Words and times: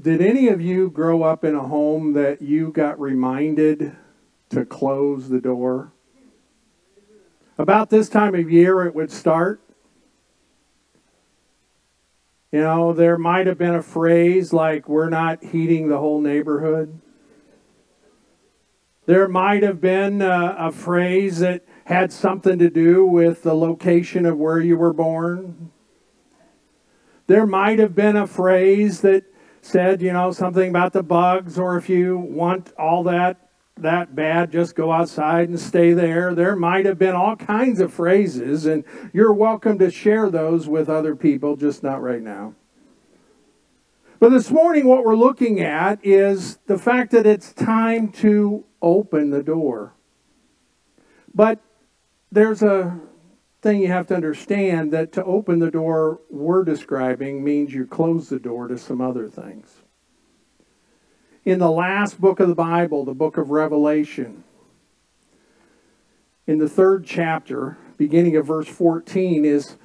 Did 0.00 0.22
any 0.22 0.48
of 0.48 0.60
you 0.60 0.90
grow 0.90 1.22
up 1.22 1.44
in 1.44 1.54
a 1.54 1.68
home 1.68 2.14
that 2.14 2.40
you 2.40 2.72
got 2.72 2.98
reminded 2.98 3.94
to 4.48 4.64
close 4.64 5.28
the 5.28 5.40
door? 5.40 5.92
About 7.58 7.90
this 7.90 8.08
time 8.08 8.34
of 8.34 8.50
year, 8.50 8.84
it 8.84 8.94
would 8.94 9.12
start. 9.12 9.60
You 12.50 12.60
know, 12.60 12.92
there 12.92 13.18
might 13.18 13.46
have 13.46 13.58
been 13.58 13.74
a 13.74 13.82
phrase 13.82 14.52
like, 14.52 14.88
we're 14.88 15.10
not 15.10 15.44
heating 15.44 15.88
the 15.88 15.98
whole 15.98 16.20
neighborhood. 16.20 17.00
There 19.04 19.28
might 19.28 19.62
have 19.62 19.80
been 19.80 20.22
a, 20.22 20.54
a 20.58 20.72
phrase 20.72 21.40
that 21.40 21.64
had 21.84 22.12
something 22.12 22.58
to 22.58 22.70
do 22.70 23.04
with 23.04 23.42
the 23.42 23.54
location 23.54 24.24
of 24.24 24.38
where 24.38 24.60
you 24.60 24.76
were 24.76 24.92
born. 24.92 25.70
There 27.26 27.46
might 27.46 27.78
have 27.78 27.94
been 27.94 28.16
a 28.16 28.26
phrase 28.26 29.00
that 29.00 29.24
said, 29.62 30.02
you 30.02 30.12
know, 30.12 30.32
something 30.32 30.68
about 30.68 30.92
the 30.92 31.02
bugs, 31.02 31.58
or 31.58 31.78
if 31.78 31.88
you 31.88 32.18
want 32.18 32.72
all 32.76 33.02
that 33.04 33.38
that 33.78 34.14
bad, 34.14 34.52
just 34.52 34.74
go 34.74 34.92
outside 34.92 35.48
and 35.48 35.58
stay 35.58 35.92
there. 35.92 36.34
There 36.34 36.54
might 36.54 36.84
have 36.84 36.98
been 36.98 37.14
all 37.14 37.36
kinds 37.36 37.80
of 37.80 37.92
phrases, 37.92 38.66
and 38.66 38.84
you're 39.12 39.32
welcome 39.32 39.78
to 39.78 39.90
share 39.90 40.30
those 40.30 40.68
with 40.68 40.88
other 40.88 41.16
people, 41.16 41.56
just 41.56 41.82
not 41.82 42.02
right 42.02 42.20
now. 42.20 42.54
But 44.20 44.28
this 44.28 44.50
morning, 44.50 44.86
what 44.86 45.04
we're 45.04 45.16
looking 45.16 45.60
at 45.60 46.04
is 46.04 46.58
the 46.66 46.78
fact 46.78 47.10
that 47.12 47.26
it's 47.26 47.52
time 47.52 48.12
to 48.12 48.64
open 48.80 49.30
the 49.30 49.42
door. 49.42 49.94
But 51.34 51.58
there's 52.30 52.62
a 52.62 53.00
thing 53.62 53.80
you 53.80 53.88
have 53.88 54.08
to 54.08 54.14
understand 54.14 54.92
that 54.92 55.12
to 55.12 55.24
open 55.24 55.60
the 55.60 55.70
door 55.70 56.20
we're 56.28 56.64
describing 56.64 57.42
means 57.42 57.72
you 57.72 57.86
close 57.86 58.28
the 58.28 58.38
door 58.38 58.68
to 58.68 58.76
some 58.76 59.00
other 59.00 59.28
things 59.28 59.82
in 61.44 61.58
the 61.58 61.70
last 61.70 62.20
book 62.20 62.40
of 62.40 62.48
the 62.48 62.54
Bible, 62.54 63.04
the 63.04 63.14
book 63.14 63.36
of 63.36 63.50
Revelation, 63.50 64.44
in 66.46 66.58
the 66.58 66.68
third 66.68 67.04
chapter, 67.04 67.76
beginning 67.96 68.36
of 68.36 68.46
verse 68.46 68.68
14, 68.68 69.44
is 69.44 69.76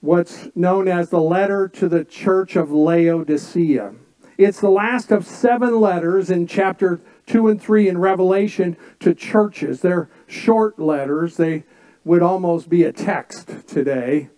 what's 0.00 0.48
known 0.54 0.88
as 0.88 1.10
the 1.10 1.20
letter 1.20 1.68
to 1.68 1.88
the 1.88 2.04
church 2.04 2.56
of 2.56 2.70
Laodicea. 2.70 3.94
It's 4.38 4.60
the 4.60 4.70
last 4.70 5.12
of 5.12 5.26
seven 5.26 5.80
letters 5.80 6.30
in 6.30 6.46
chapter 6.46 7.00
2 7.26 7.48
and 7.48 7.62
3 7.62 7.88
in 7.88 7.98
Revelation 7.98 8.76
to 9.00 9.14
churches. 9.14 9.80
They're 9.80 10.10
short 10.26 10.78
letters, 10.78 11.36
they 11.36 11.64
would 12.04 12.22
almost 12.22 12.68
be 12.68 12.84
a 12.84 12.92
text 12.92 13.66
today. 13.66 14.28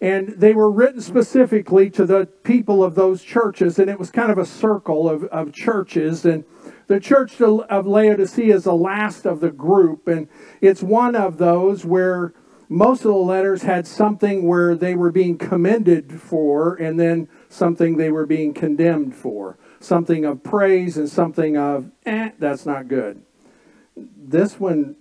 And 0.00 0.28
they 0.28 0.52
were 0.52 0.70
written 0.70 1.00
specifically 1.00 1.88
to 1.90 2.04
the 2.04 2.26
people 2.26 2.84
of 2.84 2.94
those 2.94 3.22
churches, 3.22 3.78
and 3.78 3.88
it 3.88 3.98
was 3.98 4.10
kind 4.10 4.30
of 4.30 4.38
a 4.38 4.44
circle 4.44 5.08
of, 5.08 5.24
of 5.24 5.52
churches. 5.52 6.24
And 6.26 6.44
the 6.88 7.00
church 7.00 7.40
of 7.40 7.86
Laodicea 7.86 8.54
is 8.54 8.64
the 8.64 8.74
last 8.74 9.24
of 9.24 9.40
the 9.40 9.50
group, 9.50 10.06
and 10.06 10.28
it's 10.60 10.82
one 10.82 11.16
of 11.16 11.38
those 11.38 11.84
where 11.84 12.34
most 12.68 12.98
of 13.00 13.12
the 13.12 13.14
letters 13.14 13.62
had 13.62 13.86
something 13.86 14.46
where 14.46 14.74
they 14.74 14.94
were 14.94 15.12
being 15.12 15.38
commended 15.38 16.20
for, 16.20 16.74
and 16.74 16.98
then 16.98 17.28
something 17.48 17.96
they 17.96 18.10
were 18.10 18.26
being 18.26 18.52
condemned 18.52 19.14
for. 19.14 19.56
Something 19.80 20.24
of 20.24 20.42
praise 20.42 20.96
and 20.96 21.08
something 21.08 21.56
of, 21.56 21.90
eh, 22.04 22.30
that's 22.38 22.66
not 22.66 22.88
good. 22.88 23.22
This 23.96 24.58
one 24.58 24.96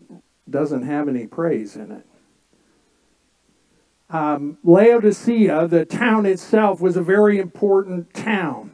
doesn't 0.50 0.84
have 0.84 1.08
any 1.08 1.28
praise 1.28 1.76
in 1.76 1.92
it 1.92 2.06
um, 4.14 4.60
Laodicea, 4.64 5.68
the 5.68 5.86
town 5.86 6.28
itself, 6.28 6.80
was 6.80 6.96
a 6.96 7.02
very 7.02 7.40
important 7.40 8.14
town. 8.14 8.72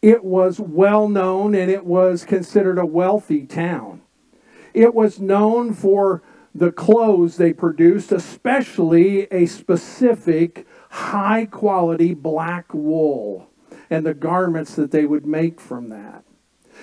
It 0.00 0.24
was 0.24 0.60
well 0.60 1.08
known 1.08 1.54
and 1.54 1.70
it 1.70 1.84
was 1.84 2.24
considered 2.24 2.78
a 2.78 2.86
wealthy 2.86 3.44
town. 3.44 4.02
It 4.72 4.94
was 4.94 5.20
known 5.20 5.74
for 5.74 6.22
the 6.54 6.70
clothes 6.70 7.36
they 7.36 7.52
produced, 7.52 8.12
especially 8.12 9.26
a 9.32 9.46
specific 9.46 10.66
high 10.90 11.46
quality 11.46 12.14
black 12.14 12.72
wool 12.72 13.50
and 13.90 14.06
the 14.06 14.14
garments 14.14 14.76
that 14.76 14.92
they 14.92 15.06
would 15.06 15.26
make 15.26 15.60
from 15.60 15.88
that. 15.88 16.24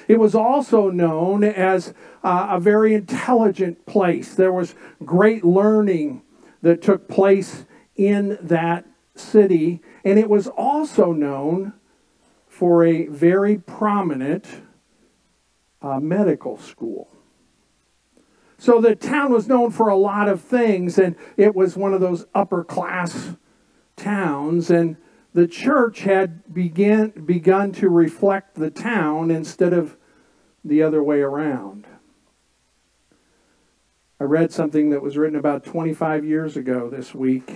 It 0.07 0.19
was 0.19 0.35
also 0.35 0.89
known 0.89 1.43
as 1.43 1.93
uh, 2.23 2.47
a 2.51 2.59
very 2.59 2.93
intelligent 2.93 3.85
place. 3.85 4.35
There 4.35 4.53
was 4.53 4.75
great 5.03 5.43
learning 5.43 6.21
that 6.61 6.81
took 6.81 7.07
place 7.07 7.65
in 7.95 8.37
that 8.41 8.85
city, 9.15 9.81
and 10.03 10.17
it 10.17 10.29
was 10.29 10.47
also 10.47 11.11
known 11.11 11.73
for 12.47 12.85
a 12.85 13.07
very 13.07 13.57
prominent 13.57 14.45
uh, 15.81 15.99
medical 15.99 16.57
school. 16.57 17.09
So 18.57 18.81
the 18.81 18.95
town 18.95 19.31
was 19.31 19.47
known 19.47 19.71
for 19.71 19.87
a 19.87 19.95
lot 19.95 20.27
of 20.27 20.41
things, 20.41 20.97
and 20.97 21.15
it 21.37 21.55
was 21.55 21.77
one 21.77 21.93
of 21.93 22.01
those 22.01 22.25
upper 22.35 22.63
class 22.63 23.35
towns, 23.95 24.69
and 24.69 24.97
the 25.33 25.47
church 25.47 26.01
had 26.01 26.53
begin, 26.53 27.09
begun 27.25 27.71
to 27.73 27.89
reflect 27.89 28.55
the 28.55 28.71
town 28.71 29.31
instead 29.31 29.73
of 29.73 29.97
the 30.63 30.81
other 30.81 31.03
way 31.03 31.21
around. 31.21 31.85
I 34.19 34.25
read 34.25 34.51
something 34.51 34.89
that 34.89 35.01
was 35.01 35.17
written 35.17 35.37
about 35.37 35.63
25 35.63 36.25
years 36.25 36.57
ago 36.57 36.89
this 36.89 37.15
week 37.15 37.53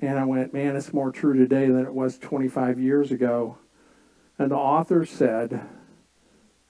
and 0.00 0.18
I 0.18 0.24
went, 0.24 0.52
man, 0.52 0.76
it's 0.76 0.92
more 0.92 1.10
true 1.10 1.34
today 1.34 1.66
than 1.68 1.84
it 1.84 1.94
was 1.94 2.18
25 2.18 2.78
years 2.78 3.10
ago. 3.10 3.58
And 4.38 4.50
the 4.50 4.56
author 4.56 5.06
said, 5.06 5.66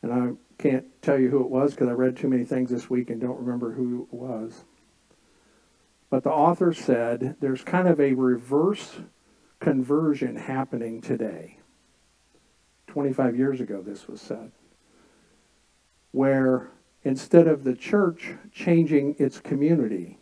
and 0.03 0.13
I 0.13 0.63
can't 0.63 0.87
tell 1.03 1.19
you 1.19 1.31
who 1.31 1.41
it 1.41 1.51
was 1.51 1.73
because 1.73 1.89
I 1.89 1.93
read 1.93 2.17
too 2.17 2.29
many 2.29 2.45
things 2.45 2.71
this 2.71 2.89
week 2.89 3.11
and 3.11 3.21
don't 3.21 3.41
remember 3.41 3.73
who 3.73 4.03
it 4.11 4.15
was. 4.15 4.65
But 6.09 6.23
the 6.23 6.31
author 6.31 6.73
said 6.73 7.37
there's 7.41 7.65
kind 7.65 7.89
of 7.89 7.99
a 7.99 8.15
reverse 8.15 9.01
conversion 9.61 10.37
happening 10.37 11.00
today. 11.00 11.59
25 12.89 13.37
years 13.37 13.61
ago, 13.61 13.83
this 13.83 14.09
was 14.09 14.21
said. 14.21 14.53
Where 16.12 16.71
instead 17.03 17.47
of 17.47 17.65
the 17.65 17.75
church 17.75 18.34
changing 18.53 19.16
its 19.19 19.39
community, 19.39 20.19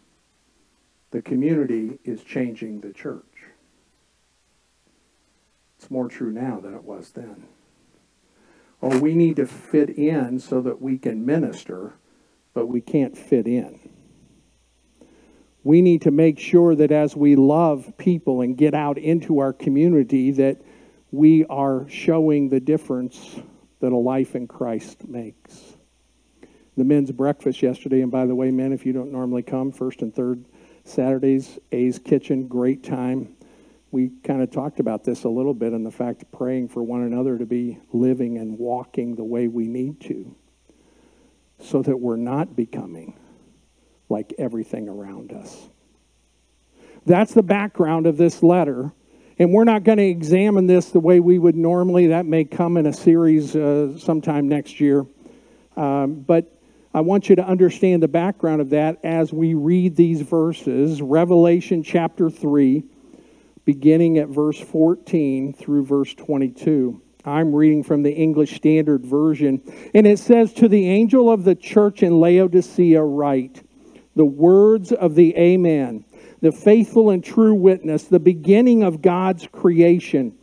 the 1.11 1.23
community 1.23 1.99
is 2.05 2.23
changing 2.25 2.81
the 2.81 2.93
church. 2.93 3.23
It's 5.78 5.91
more 5.91 6.09
true 6.09 6.33
now 6.33 6.61
than 6.61 6.75
it 6.75 6.84
was 6.84 7.11
then. 7.11 7.44
Or 8.81 8.99
we 8.99 9.15
need 9.15 9.37
to 9.37 9.47
fit 9.47 9.91
in 9.91 10.41
so 10.41 10.61
that 10.61 10.83
we 10.83 10.99
can 10.99 11.25
minister, 11.25 11.94
but 12.53 12.67
we 12.67 12.81
can't 12.81 13.17
fit 13.17 13.47
in. 13.47 13.78
We 15.65 15.81
need 15.81 16.03
to 16.03 16.11
make 16.11 16.39
sure 16.39 16.75
that 16.75 16.93
as 16.93 17.17
we 17.17 17.37
love 17.37 17.95
people 17.97 18.43
and 18.43 18.57
get 18.57 18.75
out 18.75 18.99
into 18.99 19.39
our 19.39 19.55
community 19.55 20.31
that 20.33 20.61
we 21.11 21.47
are 21.47 21.89
showing 21.89 22.51
the 22.51 22.61
difference 22.61 23.41
that 23.81 23.91
a 23.91 23.97
life 23.97 24.37
in 24.37 24.47
Christ 24.47 25.09
makes. 25.09 25.77
The 26.77 26.85
men's 26.85 27.13
breakfast 27.13 27.63
yesterday, 27.63 28.03
and 28.03 28.13
by 28.13 28.27
the 28.27 28.35
way, 28.35 28.51
men, 28.51 28.73
if 28.73 28.85
you 28.85 28.93
don't 28.93 29.11
normally 29.11 29.43
come, 29.43 29.73
first 29.73 30.03
and 30.03 30.15
third 30.15 30.45
Saturdays, 30.85 31.59
A's 31.73 31.99
Kitchen, 31.99 32.47
great 32.47 32.85
time. 32.85 33.35
We 33.91 34.11
kind 34.23 34.43
of 34.43 34.51
talked 34.51 34.81
about 34.81 35.05
this 35.05 35.25
a 35.25 35.29
little 35.29 35.55
bit 35.55 35.73
and 35.73 35.87
the 35.87 35.91
fact 35.91 36.23
of 36.23 36.33
praying 36.33 36.69
for 36.69 36.83
one 36.83 37.03
another 37.03 37.39
to 37.39 37.47
be 37.47 37.79
living 37.93 38.37
and 38.37 38.59
walking 38.59 39.15
the 39.15 39.25
way 39.25 39.49
we 39.49 39.67
need 39.67 40.01
to 40.03 40.35
so 41.59 41.81
that 41.81 41.97
we're 41.97 42.17
not 42.17 42.55
becoming 42.55 43.17
like 44.09 44.35
everything 44.39 44.89
around 44.89 45.33
us. 45.33 45.69
That's 47.07 47.35
the 47.35 47.43
background 47.43 48.07
of 48.07 48.17
this 48.17 48.43
letter. 48.43 48.93
And 49.39 49.53
we're 49.53 49.65
not 49.65 49.83
going 49.83 49.99
to 49.99 50.05
examine 50.05 50.67
this 50.67 50.91
the 50.91 51.01
way 51.01 51.21
we 51.21 51.39
would 51.39 51.56
normally. 51.56 52.09
That 52.09 52.25
may 52.25 52.45
come 52.45 52.77
in 52.77 52.87
a 52.87 52.93
series 52.93 53.56
uh, 53.56 53.99
sometime 53.99 54.49
next 54.49 54.81
year. 54.81 55.05
Um, 55.77 56.21
but 56.21 56.55
I 56.95 57.01
want 57.01 57.29
you 57.29 57.35
to 57.37 57.45
understand 57.45 58.03
the 58.03 58.09
background 58.09 58.61
of 58.61 58.71
that 58.71 59.01
as 59.03 59.33
we 59.33 59.55
read 59.55 59.97
these 59.97 60.21
verses. 60.21 61.03
Revelation 61.03 61.83
chapter 61.83 62.31
3, 62.31 62.85
beginning 63.65 64.19
at 64.19 64.29
verse 64.29 64.61
14 64.61 65.53
through 65.53 65.85
verse 65.85 66.15
22. 66.15 67.00
I'm 67.25 67.53
reading 67.53 67.83
from 67.83 68.03
the 68.03 68.12
English 68.12 68.55
Standard 68.55 69.05
Version, 69.05 69.61
and 69.95 70.07
it 70.07 70.21
says, 70.21 70.53
To 70.53 70.69
the 70.69 70.89
angel 70.89 71.29
of 71.31 71.43
the 71.43 71.57
church 71.57 72.05
in 72.05 72.21
Laodicea, 72.21 73.03
write 73.03 73.63
the 74.14 74.25
words 74.25 74.93
of 74.93 75.14
the 75.14 75.37
Amen, 75.37 76.05
the 76.40 76.52
faithful 76.52 77.11
and 77.11 77.22
true 77.22 77.55
witness, 77.55 78.05
the 78.05 78.20
beginning 78.20 78.82
of 78.82 79.02
God's 79.02 79.46
creation. 79.46 80.37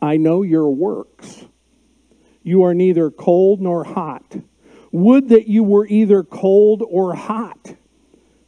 I 0.00 0.16
know 0.16 0.42
your 0.42 0.70
works. 0.70 1.44
You 2.42 2.64
are 2.64 2.74
neither 2.74 3.10
cold 3.10 3.60
nor 3.60 3.84
hot. 3.84 4.36
Would 4.92 5.28
that 5.28 5.46
you 5.46 5.62
were 5.62 5.86
either 5.86 6.22
cold 6.22 6.82
or 6.86 7.14
hot. 7.14 7.74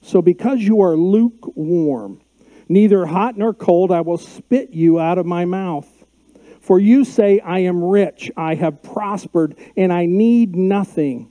So, 0.01 0.21
because 0.21 0.61
you 0.61 0.81
are 0.81 0.97
lukewarm, 0.97 2.21
neither 2.69 3.07
hot 3.07 3.39
nor 3.39 3.55
cold, 3.55 3.93
I 3.93 4.01
will 4.01 4.19
spit 4.19 4.71
you 4.71 4.99
out 4.99 5.19
of 5.19 5.27
my 5.27 5.45
mouth. 5.45 5.89
For 6.61 6.79
you 6.79 7.05
say, 7.05 7.39
I 7.41 7.61
am 7.61 7.83
rich, 7.83 8.31
I 8.37 8.55
have 8.57 8.83
prospered, 8.83 9.57
and 9.77 9.93
I 9.93 10.07
need 10.07 10.57
nothing, 10.57 11.31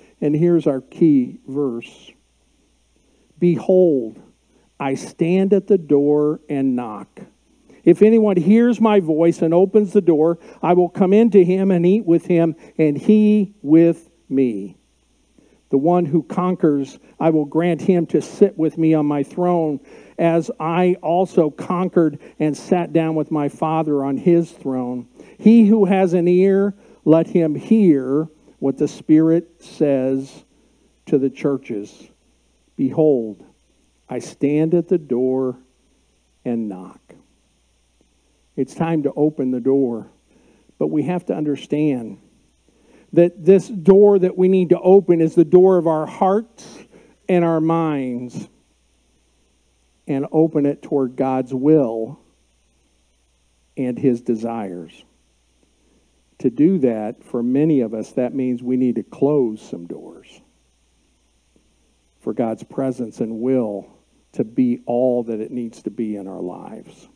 And 0.21 0.35
here's 0.35 0.67
our 0.67 0.81
key 0.81 1.39
verse 1.47 2.11
Behold, 3.39 4.21
I 4.79 4.93
stand 4.93 5.51
at 5.51 5.67
the 5.67 5.77
door 5.77 6.39
and 6.47 6.75
knock. 6.75 7.21
If 7.83 8.03
anyone 8.03 8.37
hears 8.37 8.79
my 8.79 8.99
voice 8.99 9.41
and 9.41 9.53
opens 9.53 9.93
the 9.93 10.01
door, 10.01 10.37
I 10.61 10.73
will 10.73 10.89
come 10.89 11.13
into 11.13 11.43
him 11.43 11.71
and 11.71 11.85
eat 11.85 12.05
with 12.05 12.27
him, 12.27 12.55
and 12.77 12.95
he 12.95 13.55
with 13.63 14.09
me. 14.29 14.77
The 15.69 15.77
one 15.77 16.05
who 16.05 16.21
conquers, 16.21 16.99
I 17.19 17.31
will 17.31 17.45
grant 17.45 17.81
him 17.81 18.05
to 18.07 18.21
sit 18.21 18.57
with 18.57 18.77
me 18.77 18.93
on 18.93 19.05
my 19.07 19.23
throne, 19.23 19.79
as 20.19 20.51
I 20.59 20.97
also 21.01 21.49
conquered 21.49 22.19
and 22.39 22.55
sat 22.55 22.93
down 22.93 23.15
with 23.15 23.31
my 23.31 23.49
Father 23.49 24.03
on 24.03 24.17
his 24.17 24.51
throne. 24.51 25.07
He 25.39 25.65
who 25.65 25.85
has 25.85 26.13
an 26.13 26.27
ear, 26.27 26.75
let 27.05 27.27
him 27.27 27.55
hear 27.55 28.29
what 28.61 28.77
the 28.77 28.87
Spirit 28.87 29.63
says 29.63 30.45
to 31.07 31.17
the 31.17 31.31
churches. 31.31 32.09
Behold, 32.77 33.43
I 34.07 34.19
stand 34.19 34.75
at 34.75 34.87
the 34.87 34.99
door 34.99 35.57
and 36.45 36.69
knock. 36.69 37.01
It's 38.55 38.75
time 38.75 39.01
to 39.01 39.13
open 39.15 39.49
the 39.49 39.59
door. 39.59 40.11
But 40.77 40.89
we 40.89 41.01
have 41.03 41.25
to 41.25 41.33
understand 41.33 42.19
that 43.13 43.43
this 43.43 43.67
door 43.67 44.19
that 44.19 44.37
we 44.37 44.47
need 44.47 44.69
to 44.69 44.79
open 44.79 45.21
is 45.21 45.33
the 45.33 45.43
door 45.43 45.79
of 45.79 45.87
our 45.87 46.05
hearts 46.05 46.77
and 47.27 47.43
our 47.43 47.61
minds 47.61 48.47
and 50.07 50.27
open 50.31 50.67
it 50.67 50.83
toward 50.83 51.15
God's 51.15 51.51
will 51.51 52.19
and 53.75 53.97
his 53.97 54.21
desires. 54.21 55.03
To 56.41 56.49
do 56.49 56.79
that, 56.79 57.23
for 57.23 57.43
many 57.43 57.81
of 57.81 57.93
us, 57.93 58.13
that 58.13 58.33
means 58.33 58.63
we 58.63 58.75
need 58.75 58.95
to 58.95 59.03
close 59.03 59.61
some 59.61 59.85
doors 59.85 60.41
for 62.19 62.33
God's 62.33 62.63
presence 62.63 63.19
and 63.19 63.41
will 63.41 63.87
to 64.33 64.43
be 64.43 64.81
all 64.87 65.21
that 65.25 65.39
it 65.39 65.51
needs 65.51 65.83
to 65.83 65.91
be 65.91 66.15
in 66.15 66.27
our 66.27 66.41
lives. 66.41 67.07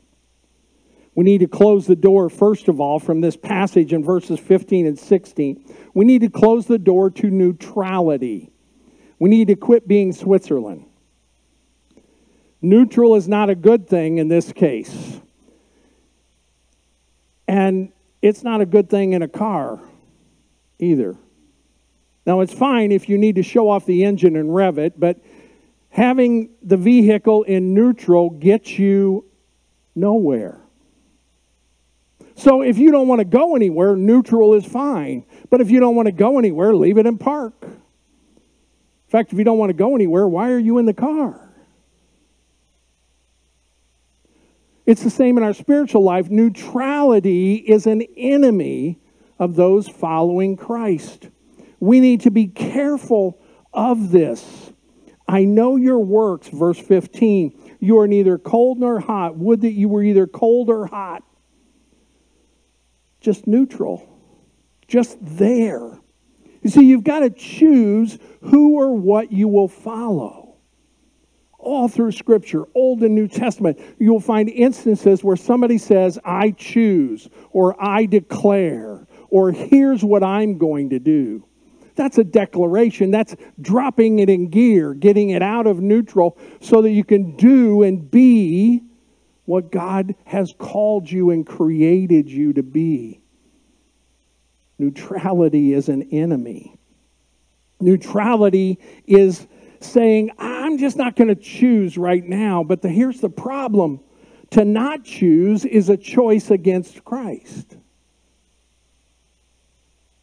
We 1.16 1.24
need 1.24 1.39
to 1.39 1.48
close 1.48 1.88
the 1.88 1.95
door, 1.95 2.30
first 2.30 2.68
of 2.68 2.80
all, 2.80 3.00
from 3.00 3.22
this 3.22 3.36
passage 3.36 3.94
in 3.94 4.04
verses 4.04 4.39
15 4.39 4.86
and 4.86 5.00
16. 5.00 5.74
We 5.95 6.06
need 6.06 6.22
to 6.22 6.30
close 6.30 6.68
the 6.68 6.77
door 6.77 7.10
to 7.10 7.31
neutrality. 7.31 8.51
We 9.18 9.31
need 9.31 9.48
to 9.48 9.56
quit 9.56 9.88
being 9.88 10.13
Switzerland. 10.13 10.86
Neutral 12.62 13.16
is 13.16 13.27
not 13.27 13.50
a 13.50 13.56
good 13.56 13.88
thing 13.88 14.19
in 14.19 14.27
this 14.27 14.54
case. 14.54 15.19
And 17.48 17.92
it's 18.25 18.42
not 18.44 18.60
a 18.60 18.66
good 18.66 18.89
thing 18.89 19.13
in 19.13 19.22
a 19.22 19.27
car 19.27 19.80
either. 20.80 21.16
Now, 22.25 22.39
it's 22.39 22.54
fine 22.54 22.92
if 22.92 23.07
you 23.07 23.19
need 23.19 23.36
to 23.36 23.44
show 23.44 23.69
off 23.69 23.86
the 23.86 24.04
engine 24.04 24.36
and 24.36 24.54
rev 24.54 24.80
it, 24.80 25.00
but 25.00 25.22
having 25.89 26.50
the 26.63 26.75
vehicle 26.75 27.44
in 27.44 27.75
neutral 27.75 28.31
gets 28.31 28.80
you 28.80 29.25
nowhere. 29.94 30.60
So 32.33 32.63
if 32.63 32.80
you 32.80 32.92
don't 32.92 33.07
want 33.07 33.19
to 33.19 33.25
go 33.25 33.56
anywhere, 33.56 33.95
neutral 33.95 34.56
is 34.56 34.66
fine. 34.66 35.24
But 35.51 35.62
if 35.62 35.69
you 35.69 35.80
don't 35.80 35.95
want 35.95 36.07
to 36.07 36.12
go 36.12 36.39
anywhere, 36.39 36.74
leave 36.74 36.98
it 36.98 37.06
in 37.06 37.19
park. 37.19 37.54
In 37.62 37.72
fact, 39.07 39.33
if 39.33 39.38
you 39.38 39.45
don't 39.45 39.60
want 39.60 39.69
to 39.69 39.75
go 39.75 39.94
anywhere, 39.94 40.27
why 40.27 40.50
are 40.50 40.57
you 40.57 40.80
in 40.80 40.88
the 40.88 40.95
car? 40.95 41.44
It's 44.85 45.03
the 45.03 45.09
same 45.09 45.37
in 45.37 45.43
our 45.43 45.53
spiritual 45.53 46.03
life. 46.03 46.29
Neutrality 46.29 47.55
is 47.55 47.87
an 47.87 48.03
enemy 48.15 48.99
of 49.39 49.55
those 49.55 49.87
following 49.87 50.55
Christ. 50.55 51.29
We 51.79 51.99
need 51.99 52.21
to 52.21 52.31
be 52.31 52.47
careful 52.47 53.39
of 53.73 54.11
this. 54.11 54.71
I 55.27 55.43
know 55.43 55.75
your 55.75 55.99
works, 55.99 56.47
verse 56.49 56.79
15. 56.79 57.77
You 57.79 57.99
are 57.99 58.07
neither 58.07 58.37
cold 58.37 58.79
nor 58.79 58.99
hot. 58.99 59.37
Would 59.37 59.61
that 59.61 59.71
you 59.71 59.89
were 59.89 60.03
either 60.03 60.27
cold 60.27 60.69
or 60.69 60.85
hot. 60.85 61.23
Just 63.21 63.47
neutral. 63.47 64.07
Just 64.88 65.17
there. 65.19 65.99
You 66.61 66.69
see, 66.69 66.85
you've 66.85 67.03
got 67.03 67.19
to 67.19 67.31
choose 67.31 68.19
who 68.41 68.79
or 68.79 68.93
what 68.93 69.31
you 69.31 69.47
will 69.47 69.67
follow. 69.67 70.44
All 71.65 71.88
through 71.88 72.12
Scripture, 72.12 72.65
Old 72.75 73.01
and 73.01 73.15
New 73.15 73.27
Testament, 73.27 73.79
you'll 74.00 74.19
find 74.19 74.50
instances 74.50 75.23
where 75.23 75.35
somebody 75.35 75.79
says, 75.79 76.19
I 76.23 76.51
choose, 76.51 77.27
or 77.50 77.75
I 77.83 78.06
declare, 78.06 79.07
or 79.29 79.51
here's 79.51 80.03
what 80.03 80.23
I'm 80.23 80.59
going 80.59 80.91
to 80.91 81.00
do. 81.00 81.44
That's 81.95 82.17
a 82.17 82.23
declaration. 82.23 83.09
That's 83.09 83.35
dropping 83.59 84.19
it 84.19 84.29
in 84.29 84.50
gear, 84.50 84.94
getting 84.94 85.31
it 85.31 85.41
out 85.41 85.65
of 85.65 85.81
neutral 85.81 86.38
so 86.62 86.81
that 86.83 86.91
you 86.91 87.03
can 87.03 87.35
do 87.35 87.83
and 87.83 88.12
be 88.12 88.83
what 89.45 89.71
God 89.71 90.15
has 90.25 90.53
called 90.57 91.09
you 91.09 91.31
and 91.31 91.47
created 91.47 92.29
you 92.29 92.53
to 92.53 92.63
be. 92.63 93.21
Neutrality 94.77 95.73
is 95.73 95.89
an 95.89 96.03
enemy. 96.12 96.77
Neutrality 97.79 98.77
is 99.07 99.47
saying, 99.79 100.31
I'm 100.75 100.80
just 100.80 100.98
not 100.98 101.16
going 101.16 101.30
to 101.30 101.36
choose 101.36 101.98
right 101.98 102.22
now. 102.22 102.62
But 102.62 102.81
the, 102.81 102.89
here's 102.89 103.22
the 103.22 103.30
problem 103.30 104.01
to 104.50 104.66
not 104.66 105.06
choose 105.06 105.63
is 105.63 105.88
a 105.88 105.95
choice 105.95 106.51
against 106.51 107.06
Christ. 107.06 107.77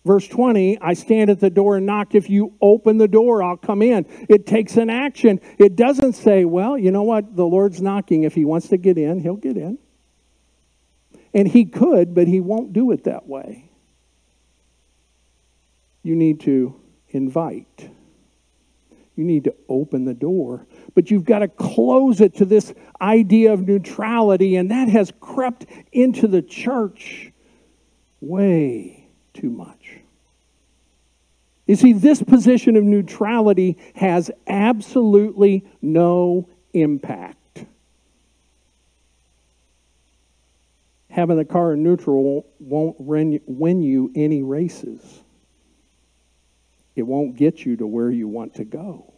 Verse 0.05 0.29
20, 0.29 0.79
I 0.79 0.93
stand 0.93 1.31
at 1.31 1.41
the 1.41 1.49
door 1.49 1.79
and 1.79 1.87
knock. 1.87 2.15
If 2.15 2.29
you 2.29 2.53
open 2.61 2.99
the 2.99 3.09
door, 3.09 3.43
I'll 3.43 3.57
come 3.57 3.81
in. 3.81 4.05
It 4.29 4.47
takes 4.47 4.77
an 4.77 4.91
action. 4.91 5.41
It 5.57 5.75
doesn't 5.75 6.13
say, 6.13 6.45
well, 6.45 6.77
you 6.77 6.91
know 6.91 7.05
what? 7.05 7.35
The 7.35 7.47
Lord's 7.47 7.81
knocking. 7.81 8.25
If 8.25 8.35
he 8.35 8.45
wants 8.45 8.69
to 8.69 8.77
get 8.77 8.99
in, 8.99 9.21
he'll 9.21 9.37
get 9.37 9.57
in. 9.57 9.79
And 11.33 11.49
he 11.49 11.65
could, 11.65 12.15
but 12.15 12.29
he 12.29 12.41
won't 12.41 12.75
do 12.75 12.91
it 12.91 13.05
that 13.05 13.27
way. 13.27 13.71
You 16.03 16.15
need 16.15 16.41
to 16.41 16.79
invite. 17.09 17.89
You 19.17 19.25
need 19.25 19.45
to 19.45 19.55
open 19.69 20.05
the 20.05 20.15
door. 20.15 20.67
But 20.95 21.11
you've 21.11 21.25
got 21.25 21.41
to 21.41 21.49
close 21.49 22.21
it 22.21 22.37
to 22.37 22.45
this 22.45 22.73
idea 23.01 23.53
of 23.53 23.67
neutrality, 23.67 24.57
and 24.57 24.71
that 24.71 24.89
has 24.89 25.13
crept 25.21 25.67
into 25.93 26.27
the 26.27 26.43
church 26.43 27.31
way 28.21 29.07
too 29.35 29.51
much. 29.51 29.99
You 31.67 31.77
see, 31.77 31.93
this 31.93 32.23
position 32.23 32.77
of 32.77 32.85
neutrality 32.85 33.79
has 33.95 34.31
absolutely 34.47 35.65
no 35.81 36.49
impact. 36.73 37.65
Having 41.09 41.37
the 41.37 41.45
car 41.45 41.75
in 41.75 41.83
neutral 41.83 42.47
won't 42.59 42.99
win 42.99 43.83
you 43.83 44.11
any 44.15 44.43
races. 44.43 45.22
It 46.95 47.03
won't 47.03 47.37
get 47.37 47.65
you 47.65 47.77
to 47.77 47.87
where 47.87 48.11
you 48.11 48.29
want 48.29 48.55
to 48.55 48.65
go. 48.65 49.13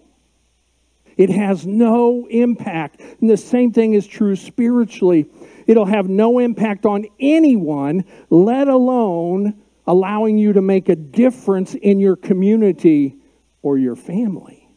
It 1.16 1.30
has 1.30 1.66
no 1.66 2.26
impact. 2.28 3.00
And 3.20 3.30
the 3.30 3.36
same 3.36 3.72
thing 3.72 3.94
is 3.94 4.06
true 4.06 4.36
spiritually. 4.36 5.26
It'll 5.66 5.84
have 5.84 6.08
no 6.08 6.38
impact 6.38 6.86
on 6.86 7.06
anyone, 7.20 8.04
let 8.30 8.68
alone 8.68 9.62
allowing 9.86 10.38
you 10.38 10.52
to 10.54 10.62
make 10.62 10.88
a 10.88 10.96
difference 10.96 11.74
in 11.74 12.00
your 12.00 12.16
community 12.16 13.16
or 13.62 13.78
your 13.78 13.96
family. 13.96 14.68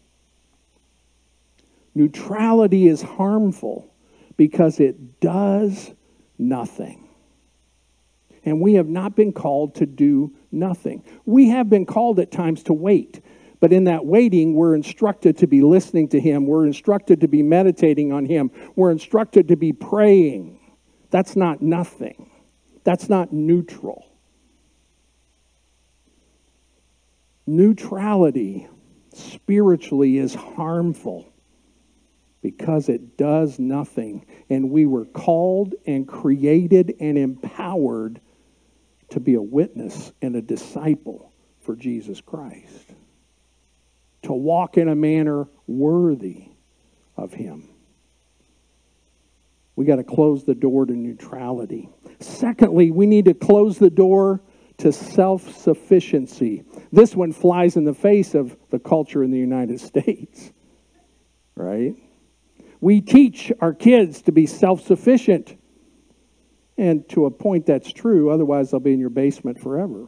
Neutrality 1.96 2.88
is 2.88 3.02
harmful 3.02 3.92
because 4.36 4.80
it 4.80 5.20
does 5.20 5.92
nothing 6.38 7.07
and 8.48 8.62
we 8.62 8.76
have 8.76 8.88
not 8.88 9.14
been 9.14 9.34
called 9.34 9.76
to 9.76 9.86
do 9.86 10.34
nothing. 10.54 11.04
We 11.26 11.50
have 11.50 11.70
been 11.70 11.86
called 11.86 12.18
at 12.22 12.32
times 12.32 12.64
to 12.64 12.74
wait, 12.74 13.20
but 13.60 13.74
in 13.74 13.84
that 13.84 14.06
waiting, 14.06 14.54
we're 14.54 14.74
instructed 14.74 15.38
to 15.40 15.48
be 15.48 15.62
listening 15.62 16.08
to 16.10 16.20
Him, 16.22 16.48
we're 16.48 16.66
instructed 16.66 17.20
to 17.20 17.28
be 17.28 17.44
meditating 17.44 18.14
on 18.14 18.26
Him, 18.26 18.50
we're 18.78 18.92
instructed 18.92 19.50
to 19.50 19.58
be 19.58 19.74
praying. 19.74 20.62
That's 21.10 21.36
not 21.36 21.62
nothing, 21.62 22.32
that's 22.86 23.10
not 23.10 23.34
neutral. 23.34 24.06
Neutrality 27.46 28.70
spiritually 29.14 30.20
is 30.20 30.34
harmful 30.34 31.34
because 32.42 32.88
it 32.88 33.18
does 33.18 33.60
nothing. 33.60 34.26
And 34.50 34.70
we 34.70 34.86
were 34.86 35.06
called 35.06 35.76
and 35.86 36.08
created 36.08 36.96
and 37.02 37.18
empowered 37.18 38.22
to 39.10 39.20
be 39.20 39.36
a 39.36 39.42
witness 39.42 40.12
and 40.22 40.36
a 40.36 40.42
disciple 40.42 41.32
for 41.62 41.76
Jesus 41.76 42.22
Christ, 42.22 42.94
to 44.24 44.34
walk 44.34 44.78
in 44.78 44.88
a 44.88 44.96
manner 44.96 45.48
worthy 45.68 46.46
of 47.16 47.34
Him. 47.34 47.70
We 49.76 49.86
got 49.86 49.98
to 49.98 50.04
close 50.04 50.44
the 50.44 50.56
door 50.56 50.86
to 50.86 50.94
neutrality. 50.94 51.90
Secondly, 52.20 52.90
we 52.92 53.06
need 53.06 53.26
to 53.26 53.34
close 53.34 53.78
the 53.78 53.92
door 53.92 54.42
to 54.78 54.92
self 54.92 55.56
sufficiency. 55.56 56.64
This 56.92 57.16
one 57.16 57.32
flies 57.32 57.76
in 57.76 57.84
the 57.84 57.94
face 57.94 58.34
of 58.36 58.56
the 58.70 58.80
culture 58.80 59.24
in 59.24 59.32
the 59.32 59.38
United 59.38 59.80
States, 59.82 60.52
right? 61.56 61.96
We 62.80 63.02
teach 63.02 63.52
our 63.60 63.74
kids 63.74 64.22
to 64.24 64.32
be 64.32 64.46
self 64.46 64.82
sufficient. 64.86 65.58
And 66.78 67.08
to 67.10 67.26
a 67.26 67.32
point, 67.32 67.66
that's 67.66 67.92
true. 67.92 68.30
Otherwise, 68.30 68.70
they'll 68.70 68.80
be 68.80 68.94
in 68.94 69.00
your 69.00 69.10
basement 69.10 69.60
forever. 69.60 70.08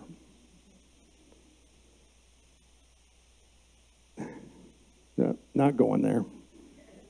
No, 5.18 5.38
not 5.54 5.76
going 5.76 6.02
there. 6.02 6.24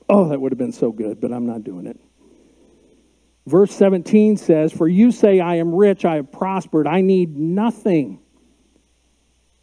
Oh, 0.08 0.30
that 0.30 0.40
would 0.40 0.50
have 0.50 0.58
been 0.58 0.72
so 0.72 0.90
good, 0.90 1.20
but 1.20 1.32
I'm 1.32 1.46
not 1.46 1.62
doing 1.62 1.86
it. 1.86 2.00
Verse 3.46 3.72
17 3.72 4.36
says, 4.36 4.72
For 4.72 4.88
you 4.88 5.12
say, 5.12 5.38
I 5.38 5.56
am 5.56 5.72
rich, 5.72 6.04
I 6.04 6.16
have 6.16 6.32
prospered, 6.32 6.88
I 6.88 7.02
need 7.02 7.36
nothing. 7.36 8.18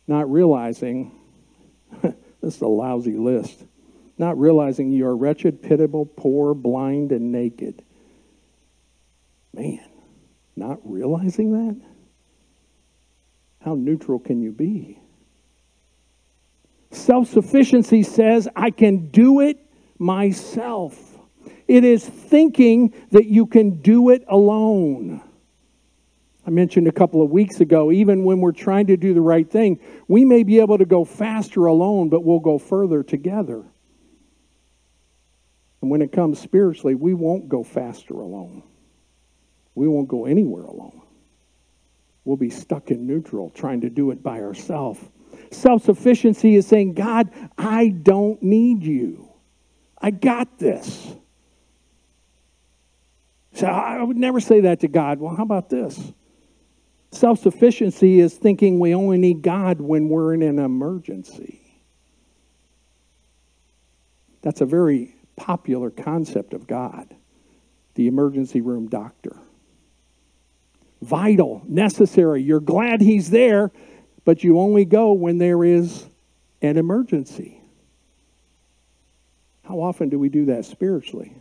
Not 0.07 0.31
realizing, 0.31 1.11
this 2.01 2.55
is 2.55 2.61
a 2.61 2.67
lousy 2.67 3.17
list, 3.17 3.65
not 4.17 4.39
realizing 4.39 4.91
you 4.91 5.05
are 5.07 5.15
wretched, 5.15 5.61
pitiable, 5.61 6.05
poor, 6.05 6.53
blind, 6.53 7.11
and 7.11 7.33
naked. 7.33 7.83
Man, 9.53 9.79
not 10.55 10.79
realizing 10.83 11.51
that? 11.53 11.81
How 13.61 13.75
neutral 13.75 14.19
can 14.19 14.41
you 14.41 14.51
be? 14.51 14.99
Self 16.91 17.29
sufficiency 17.29 18.03
says, 18.03 18.47
I 18.55 18.71
can 18.71 19.09
do 19.09 19.41
it 19.41 19.57
myself. 19.97 20.97
It 21.67 21.83
is 21.83 22.05
thinking 22.05 22.93
that 23.11 23.25
you 23.25 23.45
can 23.45 23.81
do 23.81 24.09
it 24.09 24.23
alone. 24.27 25.21
I 26.45 26.49
mentioned 26.49 26.87
a 26.87 26.93
couple 26.93 27.21
of 27.21 27.29
weeks 27.29 27.59
ago, 27.59 27.91
even 27.91 28.23
when 28.23 28.39
we're 28.39 28.53
trying 28.53 28.87
to 28.87 28.95
do 28.95 29.13
the 29.13 29.21
right 29.21 29.49
thing, 29.49 29.81
we 30.07 30.23
may 30.23 30.43
be 30.43 30.59
able 30.61 30.77
to 30.77 30.85
go 30.85 31.03
faster 31.03 31.65
alone, 31.65 32.07
but 32.07 32.23
we'll 32.23 32.39
go 32.39 32.57
further 32.57 33.03
together. 33.03 33.65
And 35.81 35.91
when 35.91 36.01
it 36.01 36.13
comes 36.13 36.39
spiritually, 36.39 36.95
we 36.95 37.13
won't 37.13 37.49
go 37.49 37.63
faster 37.63 38.13
alone. 38.13 38.63
We 39.77 39.87
won't 39.87 40.07
go 40.07 40.25
anywhere 40.25 40.63
alone. 40.63 41.03
We'll 42.25 42.35
be 42.35 42.49
stuck 42.49 42.89
in 42.89 43.05
neutral 43.05 43.51
trying 43.51 43.81
to 43.81 43.91
do 43.91 44.09
it 44.09 44.23
by 44.23 44.41
ourselves. 44.41 44.99
Self 45.51 45.83
sufficiency 45.83 46.55
is 46.55 46.65
saying, 46.65 46.95
God, 46.95 47.29
I 47.59 47.89
don't 47.89 48.41
need 48.41 48.81
you. 48.81 49.31
I 50.01 50.09
got 50.09 50.57
this. 50.57 51.13
So 53.53 53.67
I 53.67 54.01
would 54.01 54.17
never 54.17 54.39
say 54.39 54.61
that 54.61 54.79
to 54.79 54.87
God. 54.87 55.19
Well, 55.19 55.35
how 55.35 55.43
about 55.43 55.69
this? 55.69 56.11
Self 57.11 57.37
sufficiency 57.37 58.19
is 58.19 58.33
thinking 58.33 58.79
we 58.79 58.95
only 58.95 59.19
need 59.19 59.43
God 59.43 59.79
when 59.79 60.09
we're 60.09 60.33
in 60.33 60.41
an 60.41 60.57
emergency. 60.57 61.61
That's 64.41 64.61
a 64.61 64.65
very 64.65 65.13
popular 65.35 65.91
concept 65.91 66.55
of 66.55 66.65
God 66.65 67.13
the 67.93 68.07
emergency 68.07 68.61
room 68.61 68.87
doctor. 68.87 69.35
Vital, 71.07 71.61
necessary. 71.67 72.43
You're 72.43 72.59
glad 72.59 72.99
he's 72.99 73.29
there, 73.29 73.71
but 74.25 74.43
you 74.43 74.59
only 74.59 74.83
go 74.83 75.13
when 75.13 75.37
there 75.37 75.63
is 75.63 76.05
an 76.61 76.77
emergency. 76.77 77.61
How 79.63 79.79
often 79.79 80.09
do 80.09 80.19
we 80.19 80.27
do 80.27 80.45
that 80.45 80.65
spiritually? 80.65 81.33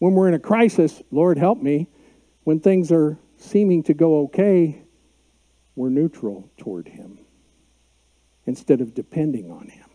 When 0.00 0.12
we're 0.12 0.28
in 0.28 0.34
a 0.34 0.38
crisis, 0.38 1.02
Lord 1.10 1.38
help 1.38 1.62
me. 1.62 1.88
When 2.44 2.60
things 2.60 2.92
are 2.92 3.18
seeming 3.38 3.82
to 3.84 3.94
go 3.94 4.20
okay, 4.24 4.82
we're 5.74 5.88
neutral 5.88 6.50
toward 6.58 6.88
Him 6.88 7.20
instead 8.44 8.82
of 8.82 8.94
depending 8.94 9.50
on 9.50 9.68
Him. 9.68 9.88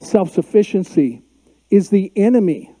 Self 0.00 0.30
sufficiency 0.30 1.22
is 1.70 1.88
the 1.88 2.12
enemy 2.16 2.74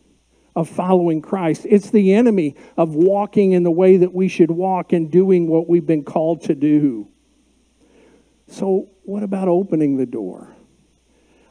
of 0.54 0.68
following 0.68 1.22
Christ. 1.22 1.66
It's 1.68 1.90
the 1.90 2.14
enemy 2.14 2.56
of 2.76 2.94
walking 2.94 3.52
in 3.52 3.62
the 3.62 3.70
way 3.70 3.98
that 3.98 4.12
we 4.12 4.28
should 4.28 4.50
walk 4.50 4.92
and 4.92 5.10
doing 5.10 5.46
what 5.46 5.68
we've 5.68 5.86
been 5.86 6.04
called 6.04 6.42
to 6.42 6.54
do. 6.54 7.08
So, 8.48 8.88
what 9.04 9.22
about 9.22 9.48
opening 9.48 9.96
the 9.96 10.06
door? 10.06 10.54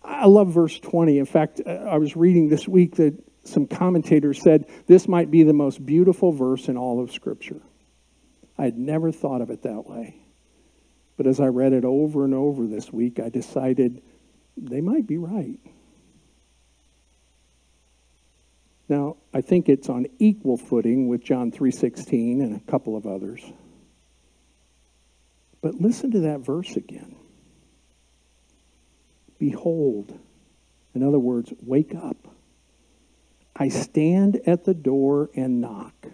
I 0.03 0.25
love 0.25 0.53
verse 0.53 0.79
20. 0.79 1.20
In 1.20 1.25
fact, 1.25 1.62
uh, 1.65 1.70
I 1.70 1.98
was 1.98 2.15
reading 2.15 2.50
this 2.50 2.68
week 2.68 2.96
that 2.96 3.15
some 3.46 3.68
commentators 3.68 4.41
said 4.41 4.65
this 4.88 5.08
might 5.08 5.32
be 5.32 5.44
the 5.44 5.53
most 5.53 5.86
beautiful 5.86 6.32
verse 6.32 6.68
in 6.68 6.77
all 6.77 7.01
of 7.01 7.12
Scripture. 7.12 7.62
I 8.58 8.65
had 8.65 8.77
never 8.77 9.12
thought 9.12 9.41
of 9.41 9.50
it 9.50 9.63
that 9.63 9.86
way. 9.86 10.15
But 11.15 11.27
as 11.27 11.39
I 11.39 11.48
read 11.48 11.74
it 11.74 11.86
over 11.86 12.25
and 12.25 12.34
over 12.34 12.65
this 12.65 12.91
week, 12.91 13.20
I 13.20 13.29
decided 13.29 14.01
they 14.58 14.82
might 14.82 15.08
be 15.08 15.18
right. 15.18 15.60
Now, 18.89 19.17
I 19.34 19.41
think 19.41 19.69
it's 19.69 19.88
on 19.88 20.08
equal 20.17 20.58
footing 20.58 21.08
with 21.08 21.24
John 21.24 21.51
3:16 21.51 22.41
and 22.41 22.55
a 22.55 22.60
couple 22.72 22.98
of 22.98 23.05
others. 23.05 23.41
But 25.62 25.75
listen 25.75 26.12
to 26.12 26.19
that 26.22 26.39
verse 26.39 26.75
again. 26.75 27.15
Behold, 29.38 30.17
in 30.96 31.03
other 31.03 31.19
words, 31.19 31.53
wake 31.62 31.93
up. 31.93 32.36
I 33.55 33.67
stand 33.67 34.41
at 34.48 34.63
the 34.63 34.74
door 34.74 35.29
and 35.36 35.62
knock. 35.62 36.08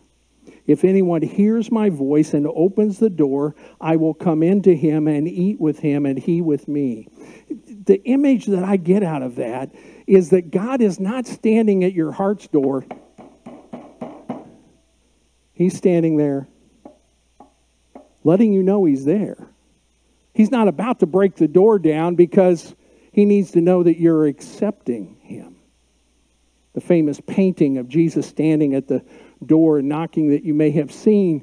If 0.68 0.84
anyone 0.84 1.22
hears 1.22 1.72
my 1.72 1.90
voice 1.90 2.34
and 2.34 2.48
opens 2.48 2.98
the 2.98 3.10
door, 3.10 3.56
I 3.80 3.96
will 3.98 4.16
come 4.16 4.42
into 4.42 4.74
him 4.74 5.08
and 5.08 5.28
eat 5.28 5.62
with 5.62 5.80
him 5.80 6.06
and 6.06 6.18
he 6.18 6.42
with 6.42 6.68
me. 6.68 7.08
The 7.86 8.04
image 8.04 8.48
that 8.48 8.64
I 8.64 8.78
get 8.78 9.04
out 9.04 9.22
of 9.22 9.36
that 9.36 9.72
is 10.08 10.30
that 10.30 10.52
God 10.52 10.82
is 10.82 11.00
not 11.00 11.26
standing 11.26 11.84
at 11.84 11.94
your 11.94 12.12
heart's 12.12 12.48
door. 12.48 12.86
He's 15.54 15.76
standing 15.76 16.18
there, 16.18 16.48
letting 18.24 18.54
you 18.54 18.62
know 18.62 18.86
He's 18.86 19.06
there. 19.06 19.38
He's 20.34 20.52
not 20.52 20.68
about 20.68 21.00
to 21.00 21.06
break 21.06 21.36
the 21.36 21.48
door 21.48 21.80
down 21.80 22.16
because 22.16 22.76
He 23.12 23.26
needs 23.26 23.52
to 23.52 23.62
know 23.62 23.84
that 23.84 24.00
you're 24.00 24.26
accepting 24.28 25.18
Him 25.22 25.56
the 26.76 26.82
famous 26.82 27.22
painting 27.22 27.78
of 27.78 27.88
Jesus 27.88 28.28
standing 28.28 28.76
at 28.76 28.88
the 28.88 29.02
door 29.44 29.80
and 29.80 29.88
knocking 29.88 30.32
that 30.32 30.44
you 30.44 30.54
may 30.54 30.72
have 30.72 30.92
seen. 30.92 31.42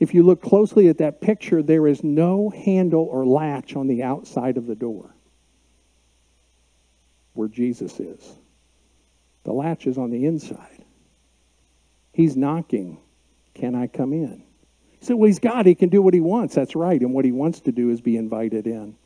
If 0.00 0.12
you 0.12 0.24
look 0.24 0.42
closely 0.42 0.88
at 0.88 0.98
that 0.98 1.20
picture, 1.20 1.62
there 1.62 1.86
is 1.86 2.02
no 2.02 2.50
handle 2.50 3.04
or 3.04 3.24
latch 3.24 3.76
on 3.76 3.86
the 3.86 4.02
outside 4.02 4.56
of 4.56 4.66
the 4.66 4.74
door 4.74 5.14
where 7.42 7.48
Jesus 7.48 7.98
is. 7.98 8.36
The 9.42 9.52
latch 9.52 9.88
is 9.88 9.98
on 9.98 10.10
the 10.10 10.24
inside. 10.26 10.84
He's 12.12 12.36
knocking. 12.36 12.98
Can 13.54 13.74
I 13.74 13.88
come 13.88 14.12
in? 14.12 14.44
He 15.00 15.04
said, 15.04 15.16
Well, 15.16 15.26
he's 15.26 15.40
God. 15.40 15.66
He 15.66 15.74
can 15.74 15.88
do 15.88 16.00
what 16.00 16.14
he 16.14 16.20
wants. 16.20 16.54
That's 16.54 16.76
right. 16.76 17.00
And 17.00 17.12
what 17.12 17.24
he 17.24 17.32
wants 17.32 17.62
to 17.62 17.72
do 17.72 17.90
is 17.90 18.00
be 18.00 18.16
invited 18.16 18.68
in. 18.68 18.96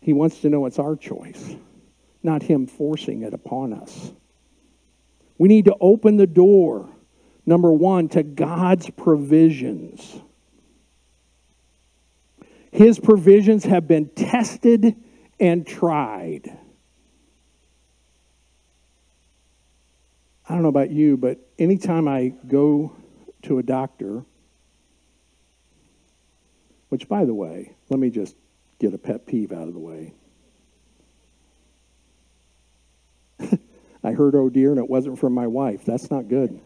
He 0.00 0.12
wants 0.12 0.40
to 0.42 0.48
know 0.48 0.66
it's 0.66 0.78
our 0.78 0.94
choice 0.94 1.56
not 2.22 2.42
Him 2.42 2.66
forcing 2.66 3.22
it 3.22 3.34
upon 3.34 3.72
us. 3.72 4.12
We 5.38 5.48
need 5.48 5.64
to 5.66 5.76
open 5.80 6.16
the 6.16 6.26
door, 6.26 6.88
number 7.46 7.72
one, 7.72 8.08
to 8.10 8.22
God's 8.22 8.90
provisions. 8.90 10.20
His 12.70 12.98
provisions 13.00 13.64
have 13.64 13.88
been 13.88 14.08
tested 14.10 14.96
and 15.40 15.66
tried. 15.66 16.56
I 20.48 20.54
don't 20.54 20.62
know 20.62 20.68
about 20.68 20.90
you, 20.90 21.16
but 21.16 21.38
anytime 21.58 22.06
I 22.06 22.34
go 22.46 22.94
to 23.42 23.58
a 23.58 23.62
doctor, 23.62 24.24
which, 26.90 27.08
by 27.08 27.24
the 27.24 27.34
way, 27.34 27.74
let 27.88 27.98
me 27.98 28.10
just 28.10 28.36
get 28.78 28.94
a 28.94 28.98
pet 28.98 29.26
peeve 29.26 29.52
out 29.52 29.68
of 29.68 29.74
the 29.74 29.80
way. 29.80 30.12
I 34.04 34.12
heard 34.12 34.34
oh 34.34 34.50
dear 34.50 34.70
and 34.70 34.78
it 34.78 34.88
wasn't 34.88 35.18
from 35.18 35.32
my 35.32 35.46
wife. 35.46 35.84
That's 35.84 36.10
not 36.10 36.28
good. 36.28 36.60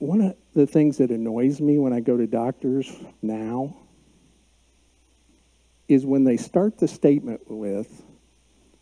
one 0.00 0.22
of 0.22 0.34
the 0.54 0.66
things 0.66 0.96
that 0.96 1.10
annoys 1.10 1.60
me 1.60 1.78
when 1.78 1.92
I 1.92 2.00
go 2.00 2.16
to 2.16 2.26
doctors 2.26 2.90
now 3.22 3.76
is 5.90 6.06
when 6.06 6.22
they 6.22 6.36
start 6.36 6.78
the 6.78 6.86
statement 6.86 7.40
with, 7.50 8.04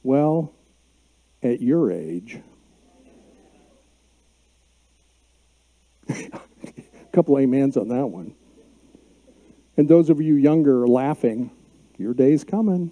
well, 0.03 0.53
at 1.43 1.63
your 1.63 1.91
age, 1.91 2.39
a 6.11 6.41
couple 7.13 7.37
amens 7.37 7.79
on 7.79 7.89
that 7.89 8.07
one. 8.07 8.35
And 9.79 9.89
those 9.89 10.11
of 10.11 10.21
you 10.21 10.35
younger 10.35 10.83
are 10.83 10.89
laughing, 10.89 11.51
your 11.97 12.13
day's 12.13 12.45
coming. 12.45 12.91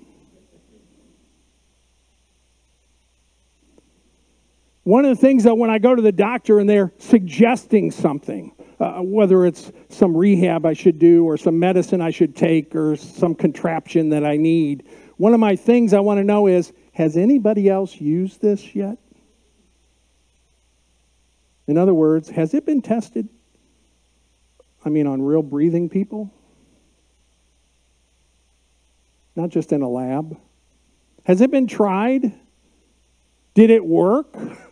One 4.85 5.05
of 5.05 5.15
the 5.15 5.21
things 5.21 5.45
that 5.45 5.59
when 5.59 5.69
I 5.69 5.79
go 5.79 5.95
to 5.95 6.01
the 6.01 6.13
doctor 6.13 6.59
and 6.59 6.67
they're 6.67 6.93
suggesting 6.97 7.91
something, 7.91 8.56
uh, 8.79 9.01
whether 9.01 9.47
it's 9.47 9.73
some 9.89 10.17
rehab 10.17 10.67
I 10.67 10.75
should 10.75 10.99
do 10.99 11.25
or 11.25 11.37
some 11.37 11.59
medicine 11.59 12.01
I 12.01 12.11
should 12.11 12.37
take 12.37 12.75
or 12.75 12.97
some 12.97 13.35
contraption 13.35 14.11
that 14.11 14.25
I 14.25 14.37
need, 14.37 14.87
one 15.17 15.33
of 15.33 15.41
my 15.41 15.57
things 15.57 15.95
I 15.95 16.01
want 16.01 16.19
to 16.19 16.25
know 16.25 16.47
is 16.47 16.73
has 16.93 17.17
anybody 17.17 17.69
else 17.69 18.01
used 18.01 18.41
this 18.43 18.75
yet? 18.75 18.99
In 21.67 21.79
other 21.79 21.95
words, 21.95 22.29
has 22.31 22.55
it 22.55 22.65
been 22.65 22.83
tested? 22.83 23.29
I 24.85 24.89
mean, 24.89 25.07
on 25.07 25.21
real 25.21 25.43
breathing 25.43 25.89
people? 25.89 26.33
Not 29.35 29.51
just 29.51 29.73
in 29.73 29.83
a 29.83 29.89
lab? 29.89 30.39
Has 31.25 31.41
it 31.41 31.51
been 31.51 31.67
tried? 31.67 32.33
Did 33.55 33.71
it 33.71 33.85
work? 33.85 34.37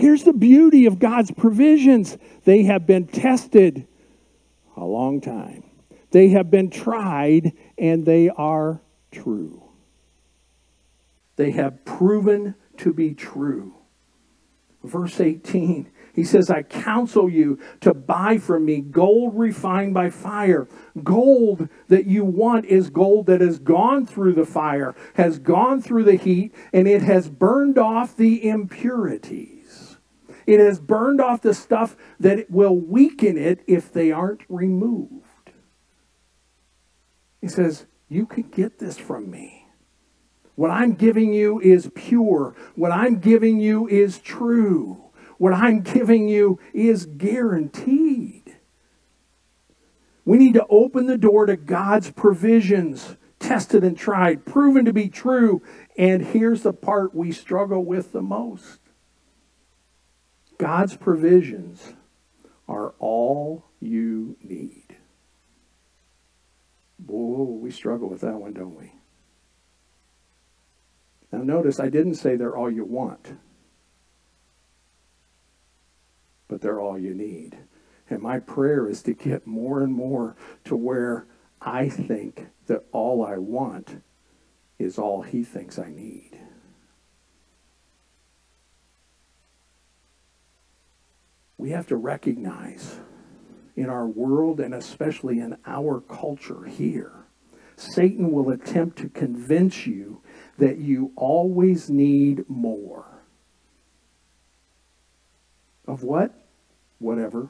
Here's 0.00 0.24
the 0.24 0.32
beauty 0.32 0.86
of 0.86 0.98
God's 0.98 1.30
provisions 1.30 2.16
they 2.46 2.62
have 2.62 2.86
been 2.86 3.06
tested 3.06 3.86
a 4.74 4.84
long 4.84 5.20
time, 5.20 5.62
they 6.10 6.30
have 6.30 6.50
been 6.50 6.70
tried, 6.70 7.52
and 7.76 8.06
they 8.06 8.30
are 8.30 8.80
true. 9.12 9.62
They 11.36 11.50
have 11.50 11.84
proven 11.84 12.54
to 12.78 12.94
be 12.94 13.12
true. 13.12 13.74
Verse 14.82 15.20
18 15.20 15.90
he 16.14 16.24
says, 16.24 16.50
I 16.50 16.62
counsel 16.62 17.30
you 17.30 17.58
to 17.80 17.94
buy 17.94 18.38
from 18.38 18.64
me 18.64 18.80
gold 18.80 19.38
refined 19.38 19.94
by 19.94 20.10
fire. 20.10 20.66
Gold 21.04 21.68
that 21.88 22.06
you 22.06 22.24
want 22.24 22.64
is 22.64 22.90
gold 22.90 23.26
that 23.26 23.40
has 23.40 23.58
gone 23.58 24.06
through 24.06 24.32
the 24.32 24.44
fire, 24.44 24.94
has 25.14 25.38
gone 25.38 25.80
through 25.80 26.04
the 26.04 26.16
heat, 26.16 26.52
and 26.72 26.88
it 26.88 27.02
has 27.02 27.28
burned 27.28 27.78
off 27.78 28.16
the 28.16 28.48
impurities. 28.48 29.59
It 30.50 30.58
has 30.58 30.80
burned 30.80 31.20
off 31.20 31.42
the 31.42 31.54
stuff 31.54 31.96
that 32.18 32.50
will 32.50 32.76
weaken 32.76 33.38
it 33.38 33.60
if 33.68 33.92
they 33.92 34.10
aren't 34.10 34.40
removed. 34.48 35.52
He 37.40 37.46
says, 37.46 37.86
You 38.08 38.26
can 38.26 38.50
get 38.50 38.80
this 38.80 38.98
from 38.98 39.30
me. 39.30 39.68
What 40.56 40.72
I'm 40.72 40.94
giving 40.94 41.32
you 41.32 41.60
is 41.60 41.88
pure. 41.94 42.56
What 42.74 42.90
I'm 42.90 43.20
giving 43.20 43.60
you 43.60 43.86
is 43.86 44.18
true. 44.18 45.12
What 45.38 45.52
I'm 45.52 45.82
giving 45.82 46.26
you 46.26 46.58
is 46.74 47.06
guaranteed. 47.06 48.56
We 50.24 50.36
need 50.36 50.54
to 50.54 50.66
open 50.68 51.06
the 51.06 51.16
door 51.16 51.46
to 51.46 51.56
God's 51.56 52.10
provisions, 52.10 53.14
tested 53.38 53.84
and 53.84 53.96
tried, 53.96 54.44
proven 54.44 54.84
to 54.86 54.92
be 54.92 55.08
true. 55.08 55.62
And 55.96 56.24
here's 56.24 56.64
the 56.64 56.72
part 56.72 57.14
we 57.14 57.30
struggle 57.30 57.84
with 57.84 58.10
the 58.10 58.20
most 58.20 58.79
God's 60.60 60.96
provisions 60.96 61.94
are 62.68 62.94
all 62.98 63.64
you 63.80 64.36
need. 64.42 64.96
Whoa, 67.06 67.44
we 67.44 67.70
struggle 67.70 68.08
with 68.08 68.20
that 68.20 68.34
one, 68.34 68.52
don't 68.52 68.78
we? 68.78 68.92
Now, 71.32 71.42
notice 71.42 71.80
I 71.80 71.88
didn't 71.88 72.16
say 72.16 72.36
they're 72.36 72.56
all 72.56 72.70
you 72.70 72.84
want 72.84 73.32
but 76.50 76.60
they're 76.60 76.80
all 76.80 76.98
you 76.98 77.14
need. 77.14 77.56
And 78.10 78.20
my 78.20 78.40
prayer 78.40 78.88
is 78.88 79.02
to 79.04 79.14
get 79.14 79.46
more 79.46 79.82
and 79.82 79.94
more 79.94 80.36
to 80.64 80.76
where 80.76 81.26
I 81.62 81.88
think 81.88 82.48
that 82.66 82.84
all 82.90 83.24
I 83.24 83.38
want 83.38 84.02
is 84.78 84.98
all 84.98 85.22
he 85.22 85.44
thinks 85.44 85.78
I 85.78 85.90
need. 85.90 86.36
We 91.60 91.70
have 91.70 91.86
to 91.88 91.96
recognize 91.96 92.98
in 93.76 93.90
our 93.90 94.06
world 94.06 94.60
and 94.60 94.72
especially 94.72 95.40
in 95.40 95.58
our 95.66 96.00
culture 96.00 96.64
here, 96.64 97.12
Satan 97.76 98.32
will 98.32 98.50
attempt 98.50 98.96
to 98.98 99.10
convince 99.10 99.86
you 99.86 100.22
that 100.56 100.78
you 100.78 101.12
always 101.16 101.90
need 101.90 102.48
more. 102.48 103.04
Of 105.86 106.02
what? 106.02 106.34
whatever, 106.98 107.48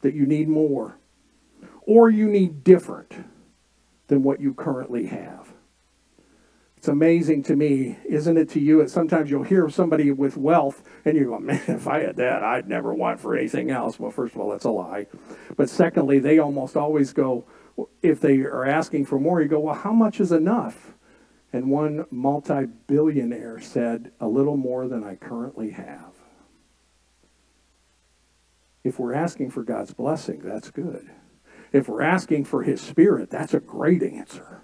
that 0.00 0.14
you 0.14 0.26
need 0.26 0.48
more, 0.48 0.98
or 1.82 2.10
you 2.10 2.26
need 2.26 2.64
different 2.64 3.12
than 4.08 4.22
what 4.22 4.40
you 4.40 4.52
currently 4.52 5.06
have. 5.06 5.52
It's 6.86 6.92
amazing 6.92 7.42
to 7.42 7.56
me, 7.56 7.98
isn't 8.04 8.36
it 8.36 8.48
to 8.50 8.60
you? 8.60 8.78
That 8.78 8.90
sometimes 8.90 9.28
you'll 9.28 9.42
hear 9.42 9.68
somebody 9.68 10.12
with 10.12 10.36
wealth 10.36 10.84
and 11.04 11.16
you 11.16 11.24
go, 11.24 11.38
man, 11.40 11.60
if 11.66 11.88
I 11.88 12.02
had 12.02 12.14
that, 12.14 12.44
I'd 12.44 12.68
never 12.68 12.94
want 12.94 13.18
for 13.18 13.36
anything 13.36 13.72
else. 13.72 13.98
Well, 13.98 14.12
first 14.12 14.36
of 14.36 14.40
all, 14.40 14.50
that's 14.50 14.66
a 14.66 14.70
lie. 14.70 15.08
But 15.56 15.68
secondly, 15.68 16.20
they 16.20 16.38
almost 16.38 16.76
always 16.76 17.12
go, 17.12 17.44
if 18.02 18.20
they 18.20 18.38
are 18.38 18.64
asking 18.64 19.06
for 19.06 19.18
more, 19.18 19.42
you 19.42 19.48
go, 19.48 19.58
well, 19.58 19.74
how 19.74 19.92
much 19.92 20.20
is 20.20 20.30
enough? 20.30 20.94
And 21.52 21.72
one 21.72 22.04
multi 22.12 22.66
billionaire 22.86 23.58
said, 23.60 24.12
a 24.20 24.28
little 24.28 24.56
more 24.56 24.86
than 24.86 25.02
I 25.02 25.16
currently 25.16 25.70
have. 25.70 26.12
If 28.84 29.00
we're 29.00 29.14
asking 29.14 29.50
for 29.50 29.64
God's 29.64 29.92
blessing, 29.92 30.38
that's 30.38 30.70
good. 30.70 31.10
If 31.72 31.88
we're 31.88 32.02
asking 32.02 32.44
for 32.44 32.62
His 32.62 32.80
Spirit, 32.80 33.28
that's 33.28 33.54
a 33.54 33.58
great 33.58 34.04
answer. 34.04 34.62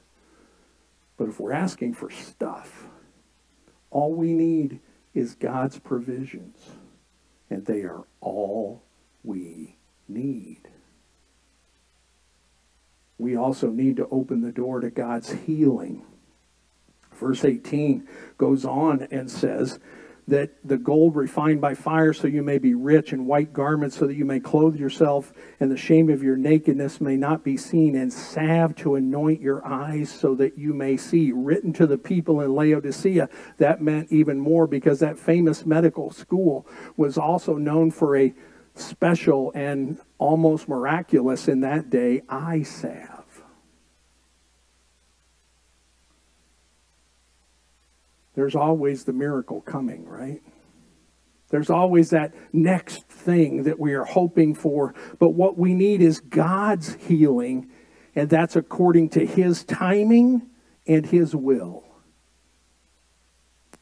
But 1.22 1.28
if 1.28 1.38
we're 1.38 1.52
asking 1.52 1.94
for 1.94 2.11
stuff, 2.11 2.88
all 3.92 4.12
we 4.12 4.32
need 4.32 4.80
is 5.14 5.37
God's 5.37 5.78
provisions, 5.78 6.56
and 7.48 7.64
they 7.64 7.82
are 7.82 8.02
all 8.20 8.82
we 9.22 9.76
need. 10.08 10.62
We 13.18 13.37
also 13.37 13.68
need 13.68 13.98
to 13.98 14.08
open 14.11 14.40
the 14.40 14.50
door 14.50 14.80
to 14.80 14.90
God's 14.90 15.30
healing. 15.30 16.04
Verse 17.12 17.44
18 17.44 18.08
goes 18.37 18.64
on 18.64 19.06
and 19.12 19.30
says, 19.30 19.78
that 20.32 20.50
the 20.64 20.78
gold 20.78 21.14
refined 21.14 21.60
by 21.60 21.74
fire 21.74 22.14
so 22.14 22.26
you 22.26 22.42
may 22.42 22.56
be 22.56 22.72
rich 22.72 23.12
and 23.12 23.26
white 23.26 23.52
garments 23.52 23.98
so 23.98 24.06
that 24.06 24.14
you 24.14 24.24
may 24.24 24.40
clothe 24.40 24.74
yourself 24.74 25.30
and 25.60 25.70
the 25.70 25.76
shame 25.76 26.08
of 26.08 26.22
your 26.22 26.38
nakedness 26.38 27.02
may 27.02 27.18
not 27.18 27.44
be 27.44 27.54
seen 27.54 27.94
and 27.94 28.10
salve 28.10 28.74
to 28.74 28.94
anoint 28.94 29.42
your 29.42 29.62
eyes 29.66 30.10
so 30.10 30.34
that 30.34 30.56
you 30.56 30.72
may 30.72 30.96
see. 30.96 31.32
Written 31.32 31.70
to 31.74 31.86
the 31.86 31.98
people 31.98 32.40
in 32.40 32.54
laodicea 32.54 33.28
that 33.58 33.82
meant 33.82 34.10
even 34.10 34.40
more 34.40 34.66
because 34.66 35.00
that 35.00 35.18
famous 35.18 35.66
medical 35.66 36.10
school 36.10 36.66
was 36.96 37.18
also 37.18 37.56
known 37.56 37.90
for 37.90 38.16
a 38.16 38.32
special 38.74 39.52
and 39.54 39.98
almost 40.16 40.66
miraculous 40.66 41.46
in 41.46 41.60
that 41.60 41.90
day 41.90 42.22
eye 42.30 42.62
salve 42.62 43.12
there's 48.34 48.56
always 48.56 49.04
the 49.04 49.12
miracle 49.12 49.60
coming, 49.60 50.06
right? 50.06 50.42
There's 51.50 51.68
always 51.68 52.10
that 52.10 52.32
next 52.52 53.06
thing 53.08 53.64
that 53.64 53.78
we 53.78 53.92
are 53.92 54.04
hoping 54.04 54.54
for. 54.54 54.94
But 55.18 55.30
what 55.30 55.58
we 55.58 55.74
need 55.74 56.00
is 56.00 56.20
God's 56.20 56.94
healing, 56.94 57.70
and 58.14 58.30
that's 58.30 58.56
according 58.56 59.10
to 59.10 59.26
His 59.26 59.64
timing 59.64 60.48
and 60.86 61.04
His 61.04 61.36
will. 61.36 61.84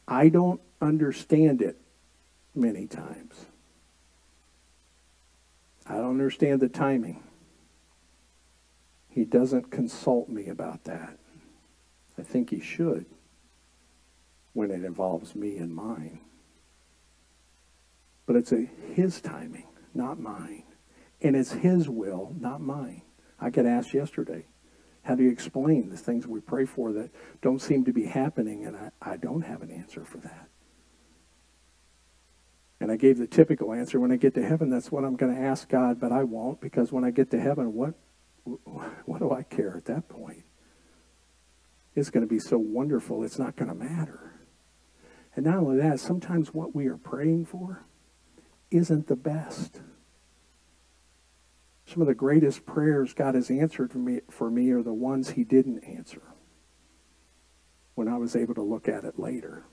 I 0.09 0.29
don't 0.29 0.61
understand 0.81 1.63
it 1.63 1.77
many 2.57 2.89
times. 2.89 3.47
I 5.87 5.95
don't 5.95 6.11
understand 6.11 6.61
the 6.61 6.69
timing. 6.69 7.23
He 9.09 9.25
doesn't 9.25 9.71
consult 9.71 10.29
me 10.29 10.49
about 10.49 10.85
that. 10.85 11.17
I 12.19 12.23
think 12.23 12.51
he 12.51 12.61
should 12.61 13.07
when 14.53 14.71
it 14.71 14.85
involves 14.85 15.35
me 15.35 15.57
and 15.57 15.75
mine. 15.75 16.21
But 18.27 18.37
it's 18.37 18.53
a, 18.53 18.69
his 18.95 19.21
timing, 19.21 19.67
not 19.95 20.21
mine. 20.21 20.65
And 21.21 21.37
it's 21.37 21.53
his 21.53 21.89
will, 21.89 22.35
not 22.39 22.61
mine. 22.61 23.03
I 23.41 23.51
got 23.51 23.67
asked 23.67 23.95
yesterday, 23.95 24.47
how 25.03 25.15
do 25.15 25.23
you 25.23 25.31
explain 25.31 25.89
the 25.89 25.97
things 25.97 26.27
we 26.27 26.41
pray 26.41 26.67
for 26.67 26.93
that 26.93 27.11
don't 27.43 27.61
seem 27.61 27.85
to 27.87 27.93
be 27.93 28.05
happening? 28.05 28.67
And 28.67 28.77
I, 28.77 28.91
I 29.01 29.17
don't 29.17 29.43
have 29.43 29.63
an 29.63 29.71
answer 29.71 30.05
for 30.05 30.19
that. 30.19 30.49
And 32.81 32.91
I 32.91 32.97
gave 32.97 33.19
the 33.19 33.27
typical 33.27 33.73
answer 33.73 34.01
when 34.01 34.11
I 34.11 34.17
get 34.17 34.35
to 34.35 34.47
heaven, 34.47 34.71
that's 34.71 34.91
what 34.91 35.05
I'm 35.05 35.17
going 35.17 35.35
to 35.35 35.41
ask 35.41 35.69
God, 35.69 36.01
but 36.01 36.13
I 36.13 36.23
won't 36.25 36.61
because 36.61 36.91
when 36.91 37.05
I 37.05 37.11
get 37.11 37.31
to 37.33 37.41
heaven, 37.41 37.75
what, 37.75 37.95
what 38.45 39.19
do 39.19 39.33
I 39.33 39.43
care 39.43 39.77
at 39.77 39.85
that 39.87 40.09
point? 40.09 40.45
It's 41.95 42.09
going 42.09 42.27
to 42.27 42.33
be 42.33 42.39
so 42.39 42.57
wonderful, 42.57 43.23
it's 43.23 43.39
not 43.39 43.57
going 43.57 43.69
to 43.69 43.75
matter. 43.75 44.30
And 45.41 45.47
not 45.47 45.57
only 45.57 45.79
that, 45.79 45.99
sometimes 45.99 46.53
what 46.53 46.75
we 46.75 46.87
are 46.87 46.99
praying 46.99 47.47
for 47.47 47.87
isn't 48.71 49.07
the 49.07 49.17
best. 49.17 49.81
Some 51.87 52.03
of 52.03 52.09
the 52.09 52.15
greatest 52.15 52.67
prayers 52.67 53.15
God 53.15 53.35
has 53.35 53.51
answered 53.51 53.91
for 53.91 53.97
me, 53.97 54.21
for 54.29 54.51
me 54.51 54.71
are 54.73 54.83
the 54.83 54.93
ones 54.93 55.31
he 55.31 55.45
didn't 55.45 55.83
answer 55.83 56.21
when 57.95 58.07
I 58.07 58.19
was 58.19 58.37
able 58.37 58.55
to 58.55 58.61
look 58.61 58.87
at 58.87 59.05
it 59.05 59.19
later. 59.19 59.65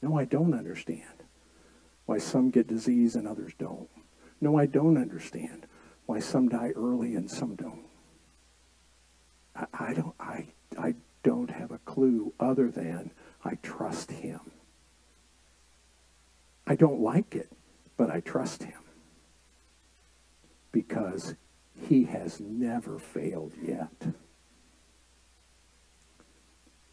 No, 0.00 0.18
I 0.18 0.24
don't 0.24 0.54
understand 0.54 1.24
why 2.06 2.16
some 2.16 2.48
get 2.48 2.68
disease 2.68 3.16
and 3.16 3.28
others 3.28 3.52
don't. 3.58 3.90
No, 4.40 4.56
I 4.56 4.64
don't 4.64 4.96
understand 4.96 5.66
why 6.06 6.20
some 6.20 6.48
die 6.48 6.70
early 6.74 7.16
and 7.16 7.30
some 7.30 7.54
don't. 7.54 7.84
I, 9.54 9.66
I 9.74 9.92
don't 9.92 10.14
I 10.18 10.24
I 10.24 10.46
don't 11.22 11.50
have 11.50 11.70
a 11.70 11.78
clue 11.78 12.32
other 12.38 12.70
than 12.70 13.10
I 13.44 13.56
trust 13.62 14.10
him. 14.10 14.40
I 16.66 16.74
don't 16.74 17.00
like 17.00 17.34
it, 17.34 17.50
but 17.96 18.10
I 18.10 18.20
trust 18.20 18.62
him 18.62 18.80
because 20.70 21.34
he 21.74 22.04
has 22.04 22.40
never 22.40 22.98
failed 22.98 23.54
yet. 23.62 24.12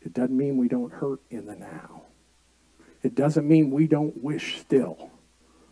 It 0.02 0.14
doesn't 0.14 0.38
mean 0.38 0.58
we 0.58 0.68
don't 0.68 0.94
hurt 0.94 1.22
in 1.30 1.46
the 1.46 1.56
now. 1.56 2.04
It 3.04 3.16
doesn't 3.16 3.48
mean 3.48 3.72
we 3.72 3.88
don't 3.88 4.24
wish 4.24 4.60
still 4.60 5.12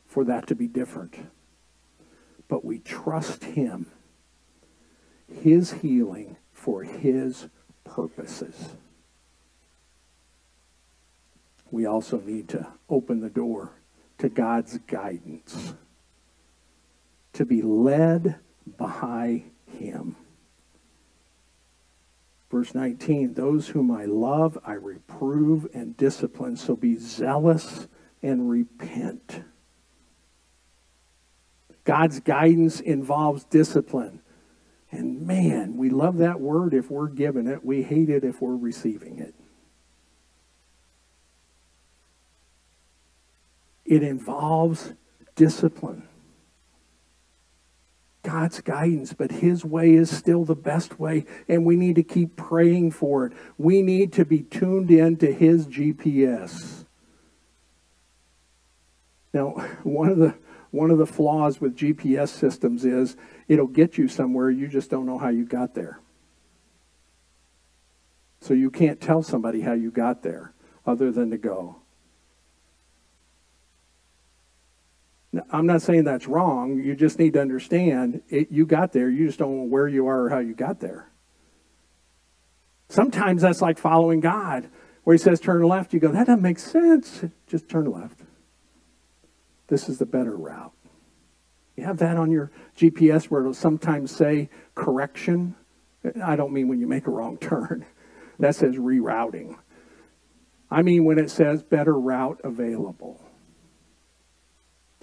for 0.05 0.23
that 0.25 0.47
to 0.47 0.55
be 0.55 0.67
different. 0.67 1.15
But 2.47 2.65
we 2.65 2.79
trust 2.79 3.43
him, 3.43 3.87
his 5.31 5.71
healing 5.71 6.37
for 6.51 6.83
his 6.83 7.47
purposes. 7.83 8.69
We 11.71 11.85
also 11.85 12.19
need 12.19 12.49
to 12.49 12.67
open 12.89 13.19
the 13.19 13.29
door 13.29 13.71
to 14.19 14.29
God's 14.29 14.77
guidance 14.79 15.73
to 17.33 17.45
be 17.45 17.61
led 17.61 18.35
by 18.77 19.43
him. 19.65 20.15
Verse 22.51 22.75
19, 22.75 23.33
those 23.33 23.69
whom 23.69 23.89
I 23.89 24.05
love, 24.05 24.59
I 24.63 24.73
reprove 24.73 25.67
and 25.73 25.97
discipline. 25.97 26.55
So 26.55 26.75
be 26.75 26.97
zealous 26.97 27.87
and 28.21 28.47
repent. 28.47 29.41
God's 31.83 32.19
guidance 32.19 32.79
involves 32.79 33.43
discipline. 33.45 34.21
And 34.93 35.25
man, 35.25 35.75
we 35.75 35.89
love 35.89 36.19
that 36.19 36.39
word 36.39 36.75
if 36.75 36.91
we're 36.91 37.08
given 37.08 37.47
it. 37.47 37.65
We 37.65 37.82
hate 37.82 38.12
it 38.12 38.23
if 38.23 38.39
we're 38.39 38.56
receiving 38.56 39.17
it. 39.17 39.34
It 43.84 44.03
involves 44.03 44.93
discipline. 45.36 46.08
God's 48.21 48.62
guidance, 48.62 49.13
but 49.13 49.32
His 49.32 49.65
way 49.65 49.93
is 49.93 50.15
still 50.15 50.45
the 50.45 50.56
best 50.56 50.99
way, 50.99 51.25
and 51.49 51.65
we 51.65 51.75
need 51.75 51.95
to 51.95 52.03
keep 52.03 52.36
praying 52.36 52.91
for 52.91 53.25
it. 53.25 53.34
We 53.58 53.82
need 53.82 54.13
to 54.13 54.25
be 54.25 54.43
tuned 54.43 54.91
in 54.91 55.17
to 55.17 55.34
His 55.34 55.65
GPS. 55.65 56.86
Now, 59.34 59.49
one 59.84 60.10
of 60.10 60.17
the 60.19 60.36
one 60.73 60.89
of 60.89 60.97
the 60.97 61.05
flaws 61.05 61.62
with 61.62 61.77
GPS 61.77 62.29
systems 62.29 62.83
is 62.83 63.15
it'll 63.47 63.67
get 63.67 63.99
you 63.99 64.07
somewhere, 64.07 64.49
you 64.49 64.67
just 64.67 64.89
don't 64.89 65.05
know 65.05 65.19
how 65.19 65.29
you 65.29 65.45
got 65.45 65.75
there. 65.75 65.99
So 68.41 68.55
you 68.55 68.71
can't 68.71 68.99
tell 68.99 69.21
somebody 69.21 69.62
how 69.62 69.73
you 69.73 69.91
got 69.91 70.23
there 70.23 70.51
other 70.83 71.12
than 71.12 71.29
to 71.29 71.38
go. 71.38 71.75
I'm 75.51 75.67
not 75.67 75.83
saying 75.83 76.05
that's 76.05 76.27
wrong. 76.27 76.83
You 76.83 76.95
just 76.95 77.19
need 77.19 77.33
to 77.33 77.41
understand 77.41 78.23
it, 78.29 78.51
you 78.51 78.65
got 78.65 78.93
there. 78.93 79.12
You 79.12 79.27
just 79.27 79.38
don't 79.38 79.55
know 79.55 79.63
where 79.65 79.88
you 79.88 80.07
are 80.07 80.23
or 80.23 80.29
how 80.29 80.39
you 80.39 80.55
got 80.55 80.79
there. 80.79 81.07
Sometimes 82.89 83.43
that's 83.43 83.62
like 83.62 83.77
following 83.77 84.21
God, 84.21 84.67
where 85.03 85.13
He 85.13 85.19
says 85.19 85.39
turn 85.39 85.62
left. 85.62 85.93
You 85.93 85.99
go, 85.99 86.12
that 86.12 86.25
doesn't 86.25 86.41
make 86.41 86.57
sense. 86.57 87.25
Just 87.45 87.69
turn 87.69 87.86
left. 87.86 88.21
This 89.67 89.89
is 89.89 89.97
the 89.97 90.06
better 90.06 90.36
route. 90.36 90.73
You 91.76 91.86
have 91.86 91.97
that 91.97 92.17
on 92.17 92.32
your 92.32 92.52
GPS 92.78 93.26
where 93.26 93.41
it'll 93.41 93.54
sometimes 93.54 94.12
say 94.12 94.49
correction. 94.76 95.56
I 96.23 96.36
don't 96.36 96.54
mean 96.54 96.67
when 96.67 96.80
you 96.80 96.88
make 96.88 97.08
a 97.08 97.12
wrong 97.12 97.38
turn, 97.38 97.86
that 98.39 98.56
says 98.56 98.76
rerouting. 98.76 99.58
I 100.69 100.82
mean 100.82 101.06
when 101.06 101.19
it 101.19 101.30
says 101.30 101.63
better 101.63 101.97
route 101.97 102.41
available 102.43 103.21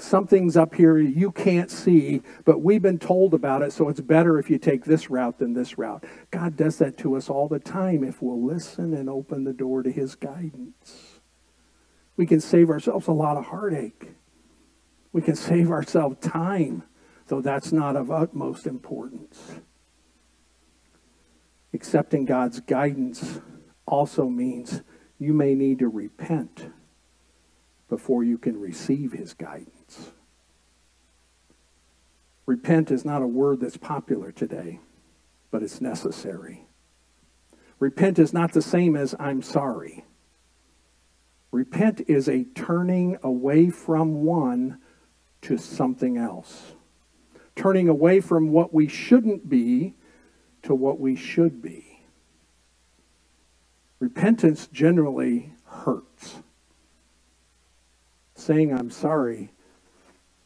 something's 0.03 0.57
up 0.57 0.75
here 0.75 0.99
you 0.99 1.31
can't 1.31 1.71
see, 1.71 2.23
but 2.45 2.63
we've 2.63 2.83
been 2.83 2.99
told 2.99 3.35
about 3.35 3.63
it, 3.63 3.73
so 3.73 3.89
it's 3.89 4.01
better 4.01 4.39
if 4.39 4.51
you 4.51 4.59
take 4.59 4.85
this 4.85 5.11
route 5.11 5.39
than 5.39 5.53
this 5.53 5.79
route. 5.79 6.05
God 6.31 6.57
does 6.57 6.79
that 6.79 6.97
to 6.99 7.17
us 7.17 7.29
all 7.29 7.49
the 7.49 7.59
time 7.59 8.03
if 8.05 8.21
we'll 8.21 8.45
listen 8.45 8.95
and 8.95 9.09
open 9.09 9.45
the 9.45 9.53
door 9.53 9.83
to 9.83 9.91
His 9.91 10.15
guidance. 10.15 11.21
We 12.17 12.27
can 12.27 12.41
save 12.41 12.71
ourselves 12.71 13.07
a 13.07 13.13
lot 13.13 13.37
of 13.37 13.47
heartache. 13.47 14.13
We 15.13 15.23
can 15.23 15.35
save 15.35 15.71
ourselves 15.71 16.17
time, 16.21 16.85
though 17.27 17.41
that's 17.41 17.73
not 17.73 17.97
of 17.97 18.11
utmost 18.11 18.67
importance. 18.67 19.61
Accepting 21.73 22.25
God's 22.25 22.61
guidance 22.61 23.41
also 23.87 24.29
means 24.29 24.83
you 25.19 25.33
may 25.33 25.55
need 25.55 25.81
to 25.81 25.89
repent 25.89 26.73
before 27.89 28.25
you 28.25 28.39
can 28.39 28.59
receive 28.59 29.13
His 29.13 29.35
guidance. 29.35 30.13
Repent 32.47 32.91
is 32.91 33.05
not 33.05 33.23
a 33.23 33.27
word 33.27 33.61
that's 33.61 33.77
popular 33.77 34.33
today, 34.33 34.81
but 35.51 35.63
it's 35.63 35.81
necessary. 35.81 36.67
Repent 37.79 38.19
is 38.19 38.33
not 38.33 38.53
the 38.53 38.63
same 38.63 38.97
as 38.97 39.15
I'm 39.19 39.43
sorry. 39.43 40.05
Repent 41.53 42.03
is 42.09 42.29
a 42.29 42.45
turning 42.55 43.17
away 43.23 43.71
from 43.71 44.23
one 44.25 44.79
to 45.43 45.57
something 45.57 46.17
else. 46.17 46.73
Turning 47.57 47.89
away 47.89 48.21
from 48.21 48.51
what 48.51 48.73
we 48.73 48.89
shouldn't 48.89 49.49
be 49.49 49.95
to 50.63 50.75
what 50.75 51.01
we 51.01 51.17
should 51.17 51.61
be. 51.63 52.03
Repentance 53.99 54.67
generally 54.67 55.53
hurts. 55.65 56.37
Saying 58.35 58.73
I'm 58.73 58.91
sorry 58.91 59.53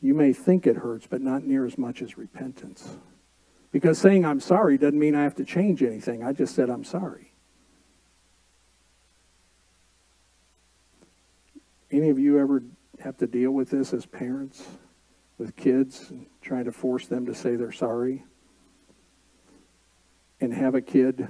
you 0.05 0.13
may 0.13 0.35
think 0.35 0.67
it 0.67 0.77
hurts, 0.77 1.07
but 1.07 1.23
not 1.23 1.45
near 1.45 1.65
as 1.65 1.79
much 1.79 2.03
as 2.03 2.19
repentance. 2.19 2.99
Because 3.73 3.97
saying 3.97 4.27
I'm 4.27 4.39
sorry 4.39 4.77
doesn't 4.77 4.99
mean 4.99 5.15
I 5.15 5.23
have 5.23 5.35
to 5.37 5.47
change 5.47 5.83
anything. 5.83 6.23
I 6.23 6.35
just 6.35 6.55
said 6.55 6.69
I'm 6.69 6.85
sorry. 6.85 7.33
Any 11.91 12.11
of 12.11 12.19
you 12.19 12.39
ever 12.39 12.63
have 13.05 13.19
to 13.19 13.27
deal 13.27 13.51
with 13.51 13.69
this 13.69 13.93
as 13.93 14.07
parents 14.07 14.67
with 15.37 15.55
kids 15.57 16.11
trying 16.41 16.65
to 16.65 16.73
force 16.73 17.07
them 17.07 17.27
to 17.27 17.35
say 17.35 17.55
they're 17.55 17.71
sorry? 17.71 18.25
And 20.41 20.55
have 20.55 20.75
a 20.75 20.81
kid 20.81 21.29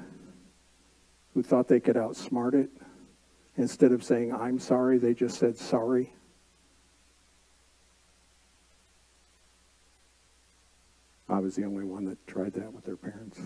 who 1.35 1.43
thought 1.43 1.67
they 1.67 1.81
could 1.81 1.97
outsmart 1.97 2.55
it? 2.55 2.71
Instead 3.57 3.91
of 3.91 4.05
saying, 4.05 4.33
I'm 4.33 4.61
sorry, 4.61 4.99
they 4.99 5.15
just 5.15 5.39
said 5.39 5.59
sorry. 5.59 6.15
I 11.29 11.41
was 11.41 11.57
the 11.57 11.65
only 11.65 11.85
one 11.85 12.05
that 12.05 12.25
tried 12.29 12.53
that 12.55 12.73
with 12.73 12.85
their 12.85 12.97
parents. 12.97 13.41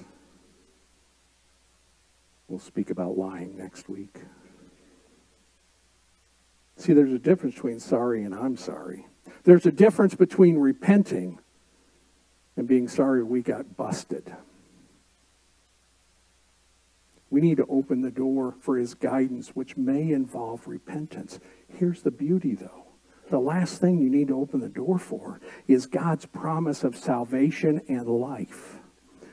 We'll 2.46 2.58
speak 2.58 2.90
about 2.90 3.16
lying 3.16 3.56
next 3.56 3.88
week. 3.88 4.16
See, 6.78 6.92
there's 6.92 7.12
a 7.12 7.18
difference 7.18 7.56
between 7.56 7.80
sorry 7.80 8.22
and 8.22 8.34
I'm 8.34 8.56
sorry. 8.56 9.06
There's 9.44 9.66
a 9.66 9.72
difference 9.72 10.14
between 10.14 10.56
repenting 10.56 11.40
and 12.56 12.66
being 12.66 12.88
sorry 12.88 13.22
we 13.22 13.42
got 13.42 13.76
busted. 13.76 14.34
We 17.30 17.40
need 17.40 17.58
to 17.58 17.66
open 17.66 18.00
the 18.00 18.10
door 18.10 18.54
for 18.60 18.78
his 18.78 18.94
guidance, 18.94 19.48
which 19.50 19.76
may 19.76 20.12
involve 20.12 20.66
repentance. 20.66 21.40
Here's 21.68 22.02
the 22.02 22.10
beauty, 22.10 22.54
though 22.54 22.84
the 23.28 23.38
last 23.38 23.80
thing 23.80 23.98
you 23.98 24.08
need 24.08 24.28
to 24.28 24.40
open 24.40 24.60
the 24.60 24.68
door 24.68 24.98
for 24.98 25.40
is 25.66 25.86
God's 25.86 26.24
promise 26.24 26.82
of 26.84 26.96
salvation 26.96 27.82
and 27.88 28.06
life. 28.06 28.76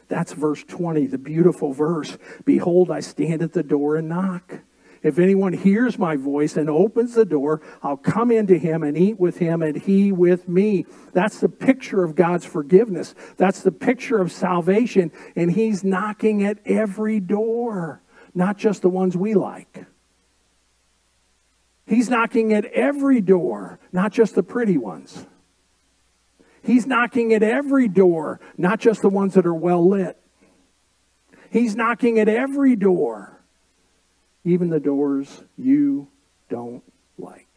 That's 0.07 0.33
verse 0.33 0.63
20, 0.63 1.07
the 1.07 1.17
beautiful 1.17 1.73
verse. 1.73 2.17
Behold, 2.43 2.91
I 2.91 2.99
stand 2.99 3.41
at 3.41 3.53
the 3.53 3.63
door 3.63 3.95
and 3.95 4.09
knock. 4.09 4.59
If 5.05 5.19
anyone 5.19 5.53
hears 5.53 5.99
my 5.99 6.15
voice 6.15 6.57
and 6.57 6.67
opens 6.67 7.13
the 7.13 7.25
door, 7.25 7.61
I'll 7.83 7.95
come 7.95 8.31
into 8.31 8.57
him 8.57 8.81
and 8.81 8.97
eat 8.97 9.19
with 9.19 9.37
him 9.37 9.61
and 9.61 9.77
he 9.77 10.11
with 10.11 10.49
me. 10.49 10.87
That's 11.13 11.39
the 11.39 11.47
picture 11.47 12.03
of 12.03 12.15
God's 12.15 12.43
forgiveness. 12.43 13.13
That's 13.37 13.61
the 13.61 13.71
picture 13.71 14.17
of 14.17 14.31
salvation. 14.31 15.11
And 15.35 15.51
he's 15.51 15.83
knocking 15.83 16.43
at 16.43 16.57
every 16.65 17.19
door, 17.19 18.01
not 18.33 18.57
just 18.57 18.81
the 18.81 18.89
ones 18.89 19.15
we 19.15 19.35
like. 19.35 19.85
He's 21.85 22.09
knocking 22.09 22.51
at 22.51 22.65
every 22.65 23.21
door, 23.21 23.77
not 23.91 24.11
just 24.11 24.33
the 24.33 24.41
pretty 24.41 24.79
ones. 24.79 25.27
He's 26.63 26.87
knocking 26.87 27.31
at 27.31 27.43
every 27.43 27.87
door, 27.87 28.39
not 28.57 28.79
just 28.79 29.03
the 29.03 29.09
ones 29.09 29.35
that 29.35 29.45
are 29.45 29.53
well 29.53 29.87
lit. 29.87 30.19
He's 31.51 31.75
knocking 31.75 32.17
at 32.17 32.27
every 32.27 32.75
door, 32.75 33.34
even 34.45 34.69
the 34.69 34.79
doors 34.79 35.43
you 35.57 36.07
don't 36.49 36.83
like. 37.17 37.47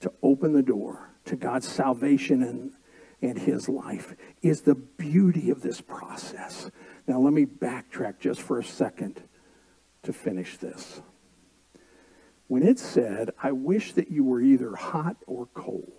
To 0.00 0.12
open 0.22 0.52
the 0.52 0.62
door 0.62 1.10
to 1.24 1.34
God's 1.34 1.66
salvation 1.66 2.42
and, 2.42 2.72
and 3.22 3.38
His 3.38 3.68
life 3.68 4.14
is 4.42 4.60
the 4.60 4.74
beauty 4.74 5.50
of 5.50 5.62
this 5.62 5.80
process. 5.80 6.70
Now, 7.08 7.18
let 7.18 7.32
me 7.32 7.46
backtrack 7.46 8.20
just 8.20 8.42
for 8.42 8.60
a 8.60 8.64
second 8.64 9.22
to 10.02 10.12
finish 10.12 10.58
this. 10.58 11.00
When 12.48 12.62
it 12.62 12.78
said, 12.78 13.30
I 13.42 13.52
wish 13.52 13.94
that 13.94 14.10
you 14.10 14.22
were 14.22 14.40
either 14.40 14.76
hot 14.76 15.16
or 15.26 15.48
cold, 15.54 15.92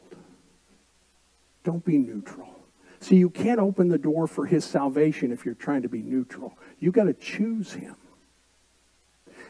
don't 1.64 1.84
be 1.84 1.98
neutral. 1.98 2.57
See, 3.00 3.16
you 3.16 3.30
can't 3.30 3.60
open 3.60 3.90
the 3.90 3.98
door 3.98 4.28
for 4.28 4.46
his 4.46 4.66
salvation 4.66 5.32
if 5.32 5.46
you're 5.46 5.56
trying 5.56 5.84
to 5.84 5.90
be 5.90 6.02
neutral. 6.02 6.58
You've 6.80 6.94
got 6.94 7.06
to 7.06 7.14
choose 7.14 7.74
him. 7.74 7.96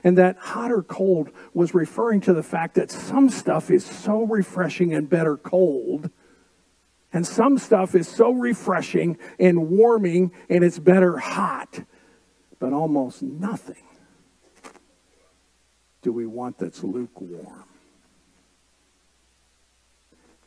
And 0.03 0.17
that 0.17 0.37
hot 0.37 0.71
or 0.71 0.83
cold 0.83 1.31
was 1.53 1.73
referring 1.73 2.21
to 2.21 2.33
the 2.33 2.43
fact 2.43 2.75
that 2.75 2.91
some 2.91 3.29
stuff 3.29 3.71
is 3.71 3.85
so 3.85 4.23
refreshing 4.23 4.93
and 4.93 5.09
better 5.09 5.37
cold, 5.37 6.09
and 7.11 7.25
some 7.25 7.57
stuff 7.57 7.95
is 7.95 8.07
so 8.07 8.31
refreshing 8.31 9.17
and 9.39 9.69
warming 9.69 10.31
and 10.49 10.63
it's 10.63 10.77
better 10.77 11.17
hot, 11.17 11.83
but 12.59 12.73
almost 12.73 13.23
nothing 13.23 13.87
do 16.07 16.13
we 16.13 16.25
want 16.25 16.57
that's 16.57 16.85
lukewarm? 16.85 17.66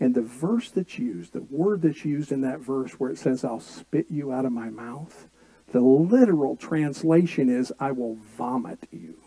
And 0.01 0.15
the 0.15 0.23
verse 0.23 0.71
that's 0.71 0.99
used, 0.99 1.35
the 1.35 1.43
word 1.43 1.83
that's 1.83 2.07
used 2.07 2.33
in 2.33 2.41
that 2.41 2.61
verse 2.61 2.93
where 2.93 3.11
it 3.11 3.19
says, 3.19 3.45
I'll 3.45 3.61
spit 3.61 4.07
you 4.09 4.33
out 4.33 4.47
of 4.47 4.53
my 4.53 4.71
mouth, 4.71 5.29
the 5.73 5.81
literal 5.81 6.57
translation 6.57 7.51
is, 7.51 7.71
I 7.79 7.93
will 7.93 8.17
vomit 8.37 8.89
you. 8.91 9.19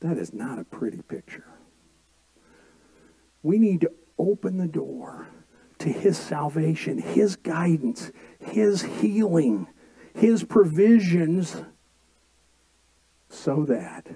That 0.00 0.16
is 0.16 0.32
not 0.32 0.58
a 0.58 0.64
pretty 0.64 1.02
picture. 1.02 1.44
We 3.42 3.58
need 3.58 3.82
to 3.82 3.92
open 4.18 4.56
the 4.56 4.66
door 4.66 5.28
to 5.78 5.88
his 5.88 6.16
salvation, 6.16 6.98
his 6.98 7.36
guidance, 7.36 8.10
his 8.40 8.82
healing, 8.82 9.68
his 10.14 10.44
provisions 10.44 11.56
so 13.28 13.64
that 13.66 14.06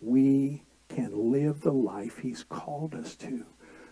we 0.00 0.65
can 0.88 1.32
live 1.32 1.60
the 1.60 1.72
life 1.72 2.18
he's 2.18 2.44
called 2.44 2.94
us 2.94 3.14
to, 3.16 3.44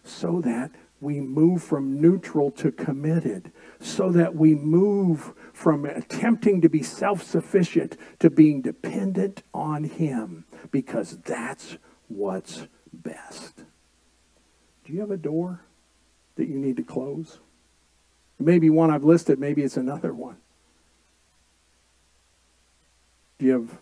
so 0.02 0.40
that 0.40 0.70
we 1.00 1.20
move 1.20 1.62
from 1.62 2.00
neutral 2.00 2.50
to 2.50 2.72
committed, 2.72 3.52
so 3.80 4.11
that 4.11 4.35
we 4.35 4.54
move 4.54 5.33
from 5.52 5.85
attempting 5.85 6.61
to 6.61 6.68
be 6.68 6.83
self 6.83 7.22
sufficient 7.22 7.96
to 8.20 8.30
being 8.30 8.62
dependent 8.62 9.42
on 9.52 9.85
him, 9.85 10.44
because 10.70 11.18
that's 11.18 11.76
what's 12.09 12.66
best. 12.92 13.62
Do 14.85 14.92
you 14.92 15.00
have 15.00 15.11
a 15.11 15.16
door 15.16 15.61
that 16.37 16.48
you 16.48 16.59
need 16.59 16.76
to 16.76 16.83
close? 16.83 17.38
Maybe 18.38 18.70
one 18.70 18.90
I've 18.90 19.04
listed, 19.04 19.38
maybe 19.38 19.62
it's 19.62 19.76
another 19.76 20.12
one. 20.12 20.37
Do 23.38 23.46
you 23.46 23.52
have 23.52 23.78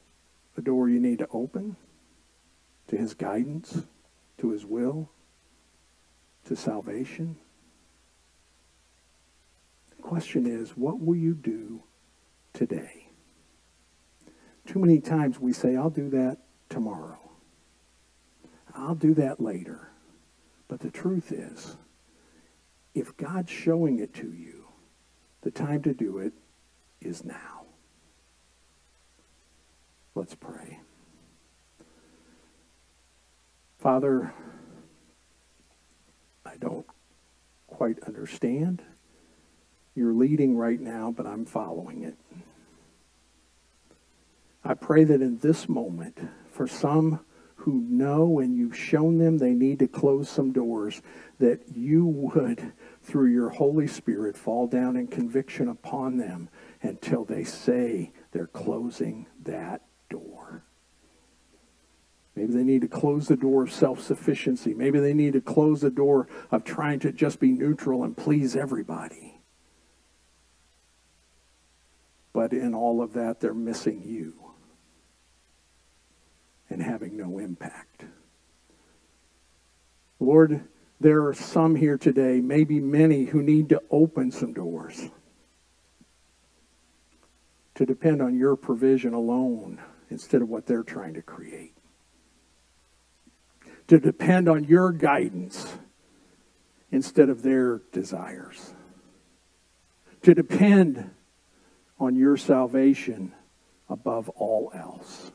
a 0.57 0.61
door 0.61 0.89
you 0.89 1.01
need 1.01 1.19
to 1.19 1.29
open 1.33 1.77
to 2.93 2.99
his 2.99 3.15
guidance, 3.15 3.85
to 4.37 4.51
his 4.51 4.67
will, 4.67 5.09
to 6.45 6.55
salvation. 6.55 7.37
The 9.97 10.03
question 10.03 10.47
is, 10.47 10.77
what 10.77 11.01
will 11.01 11.17
you 11.17 11.33
do 11.33 11.83
today? 12.53 13.09
Too 14.67 14.79
many 14.79 15.01
times 15.01 15.41
we 15.41 15.55
say, 15.55 15.75
I'll 15.75 15.89
do 15.89 16.11
that 16.11 16.37
tomorrow. 16.69 17.19
I'll 18.75 18.95
do 18.95 19.15
that 19.15 19.41
later. 19.41 19.89
But 20.69 20.81
the 20.81 20.91
truth 20.91 21.33
is, 21.33 21.79
if 22.95 23.17
God's 23.17 23.51
showing 23.51 24.01
it 24.01 24.13
to 24.17 24.31
you, 24.31 24.67
the 25.41 25.51
time 25.51 25.81
to 25.85 25.95
do 25.95 26.19
it 26.19 26.35
is 27.01 27.25
now. 27.25 27.65
Let's 30.15 30.35
pray. 30.35 30.82
Father, 33.83 34.33
I 36.47 36.57
don't 36.57 36.87
quite 37.67 37.99
understand 38.07 38.81
your 39.97 40.13
leading 40.13 40.57
right 40.57 40.79
now, 40.79 41.11
but 41.11 41.27
I'm 41.27 41.45
following 41.45 42.05
it. 42.05 42.15
I 44.63 44.75
pray 44.75 45.03
that 45.03 45.21
in 45.21 45.39
this 45.39 45.69
moment, 45.69 46.17
for 46.49 46.69
some 46.69 47.25
who 47.57 47.73
know 47.89 48.39
and 48.39 48.57
you've 48.57 48.77
shown 48.79 49.19
them 49.19 49.39
they 49.39 49.53
need 49.53 49.81
to 49.81 49.89
close 49.89 50.29
some 50.29 50.53
doors, 50.53 51.03
that 51.41 51.63
you 51.75 52.07
would, 52.07 52.73
through 53.03 53.33
your 53.33 53.49
Holy 53.49 53.89
Spirit, 53.89 54.37
fall 54.37 54.69
down 54.69 54.95
in 54.95 55.09
conviction 55.09 55.67
upon 55.67 56.19
them 56.19 56.49
until 56.83 57.25
they 57.25 57.43
say 57.43 58.13
they're 58.31 58.47
closing 58.47 59.27
that 59.43 59.83
door. 60.09 60.63
Maybe 62.43 62.55
they 62.55 62.65
need 62.65 62.81
to 62.81 62.89
close 62.89 63.29
the 63.29 63.37
door 63.37 63.63
of 63.63 63.73
self 63.73 64.01
sufficiency. 64.01 64.75
Maybe 64.75 64.99
they 64.99 65.15
need 65.15 65.35
to 65.35 65.41
close 65.41 65.81
the 65.81 65.91
door 65.91 66.27
of 66.51 66.65
trying 66.65 66.99
to 67.01 67.13
just 67.13 67.39
be 67.39 67.53
neutral 67.53 68.03
and 68.03 68.17
please 68.17 68.57
everybody. 68.57 69.41
But 72.33 72.53
in 72.53 72.75
all 72.75 73.01
of 73.01 73.13
that, 73.13 73.39
they're 73.39 73.55
missing 73.55 74.03
you 74.05 74.35
and 76.69 76.83
having 76.83 77.17
no 77.17 77.39
impact. 77.39 78.07
Lord, 80.19 80.65
there 80.99 81.25
are 81.27 81.35
some 81.35 81.77
here 81.77 81.97
today, 81.97 82.41
maybe 82.41 82.81
many, 82.81 83.27
who 83.27 83.41
need 83.41 83.69
to 83.69 83.81
open 83.89 84.33
some 84.33 84.53
doors 84.53 85.11
to 87.77 87.87
depend 87.87 88.21
on 88.21 88.37
your 88.37 88.57
provision 88.57 89.15
alone 89.15 89.81
instead 90.11 90.43
of 90.43 90.49
what 90.49 90.67
they're 90.67 90.83
trying 90.83 91.15
to 91.15 91.23
create. 91.23 91.77
To 93.93 94.01
depend 94.01 94.49
on 94.49 94.65
your 94.65 94.91
guidance 94.91 95.71
instead 96.91 97.29
of 97.29 97.43
their 97.43 97.83
desires. 97.93 98.73
To 100.23 100.35
depend 100.35 101.11
on 102.01 102.17
your 102.17 102.39
salvation 102.39 103.35
above 103.91 104.31
all 104.31 104.73
else. 104.75 105.31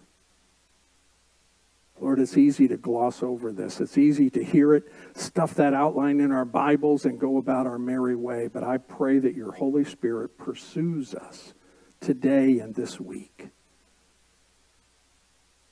Lord, 2.02 2.20
it's 2.20 2.36
easy 2.36 2.68
to 2.70 2.78
gloss 2.78 3.22
over 3.22 3.54
this. 3.54 3.80
It's 3.80 3.96
easy 3.96 4.32
to 4.32 4.44
hear 4.44 4.74
it, 4.74 4.86
stuff 5.14 5.54
that 5.54 5.76
outline 5.76 6.20
in 6.20 6.32
our 6.32 6.44
Bibles, 6.44 7.06
and 7.06 7.20
go 7.20 7.38
about 7.38 7.68
our 7.68 7.78
merry 7.78 8.16
way. 8.16 8.48
But 8.48 8.64
I 8.64 8.78
pray 8.80 9.20
that 9.20 9.36
your 9.36 9.52
Holy 9.52 9.84
Spirit 9.84 10.36
pursues 10.36 11.14
us 11.14 11.54
today 12.00 12.58
and 12.58 12.74
this 12.74 13.00
week 13.00 13.50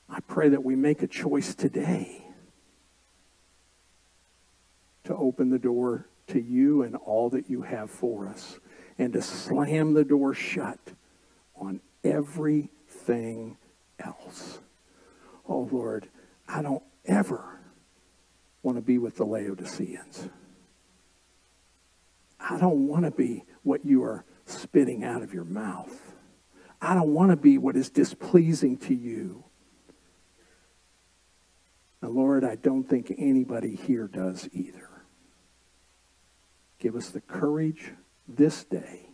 I 0.08 0.20
pray 0.20 0.50
that 0.50 0.62
we 0.62 0.76
make 0.76 1.02
a 1.02 1.08
choice 1.08 1.52
today 1.54 2.25
to 5.06 5.16
open 5.16 5.50
the 5.50 5.58
door 5.58 6.06
to 6.28 6.40
you 6.40 6.82
and 6.82 6.96
all 6.96 7.30
that 7.30 7.48
you 7.48 7.62
have 7.62 7.90
for 7.90 8.28
us 8.28 8.58
and 8.98 9.12
to 9.12 9.22
slam 9.22 9.94
the 9.94 10.04
door 10.04 10.34
shut 10.34 10.78
on 11.56 11.80
everything 12.02 13.56
else. 13.98 14.58
Oh 15.48 15.68
Lord, 15.70 16.08
I 16.48 16.62
don't 16.62 16.82
ever 17.04 17.60
want 18.62 18.78
to 18.78 18.82
be 18.82 18.98
with 18.98 19.16
the 19.16 19.24
Laodiceans. 19.24 20.28
I 22.40 22.58
don't 22.58 22.86
want 22.86 23.04
to 23.04 23.10
be 23.10 23.44
what 23.62 23.84
you 23.84 24.02
are 24.04 24.24
spitting 24.44 25.04
out 25.04 25.22
of 25.22 25.32
your 25.32 25.44
mouth. 25.44 26.14
I 26.80 26.94
don't 26.94 27.14
want 27.14 27.30
to 27.30 27.36
be 27.36 27.58
what 27.58 27.76
is 27.76 27.90
displeasing 27.90 28.76
to 28.78 28.94
you. 28.94 29.44
And 32.02 32.14
Lord, 32.14 32.44
I 32.44 32.56
don't 32.56 32.84
think 32.84 33.12
anybody 33.16 33.74
here 33.74 34.06
does 34.06 34.48
either. 34.52 34.85
Give 36.78 36.96
us 36.96 37.10
the 37.10 37.20
courage 37.20 37.92
this 38.28 38.64
day 38.64 39.10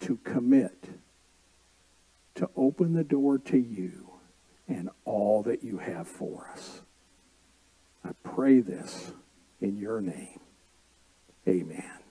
to 0.00 0.16
commit 0.18 0.88
to 2.34 2.48
open 2.56 2.94
the 2.94 3.04
door 3.04 3.38
to 3.38 3.58
you 3.58 4.10
and 4.68 4.88
all 5.04 5.42
that 5.42 5.62
you 5.62 5.78
have 5.78 6.08
for 6.08 6.48
us. 6.52 6.82
I 8.04 8.10
pray 8.22 8.60
this 8.60 9.12
in 9.60 9.76
your 9.76 10.00
name. 10.00 10.40
Amen. 11.46 12.01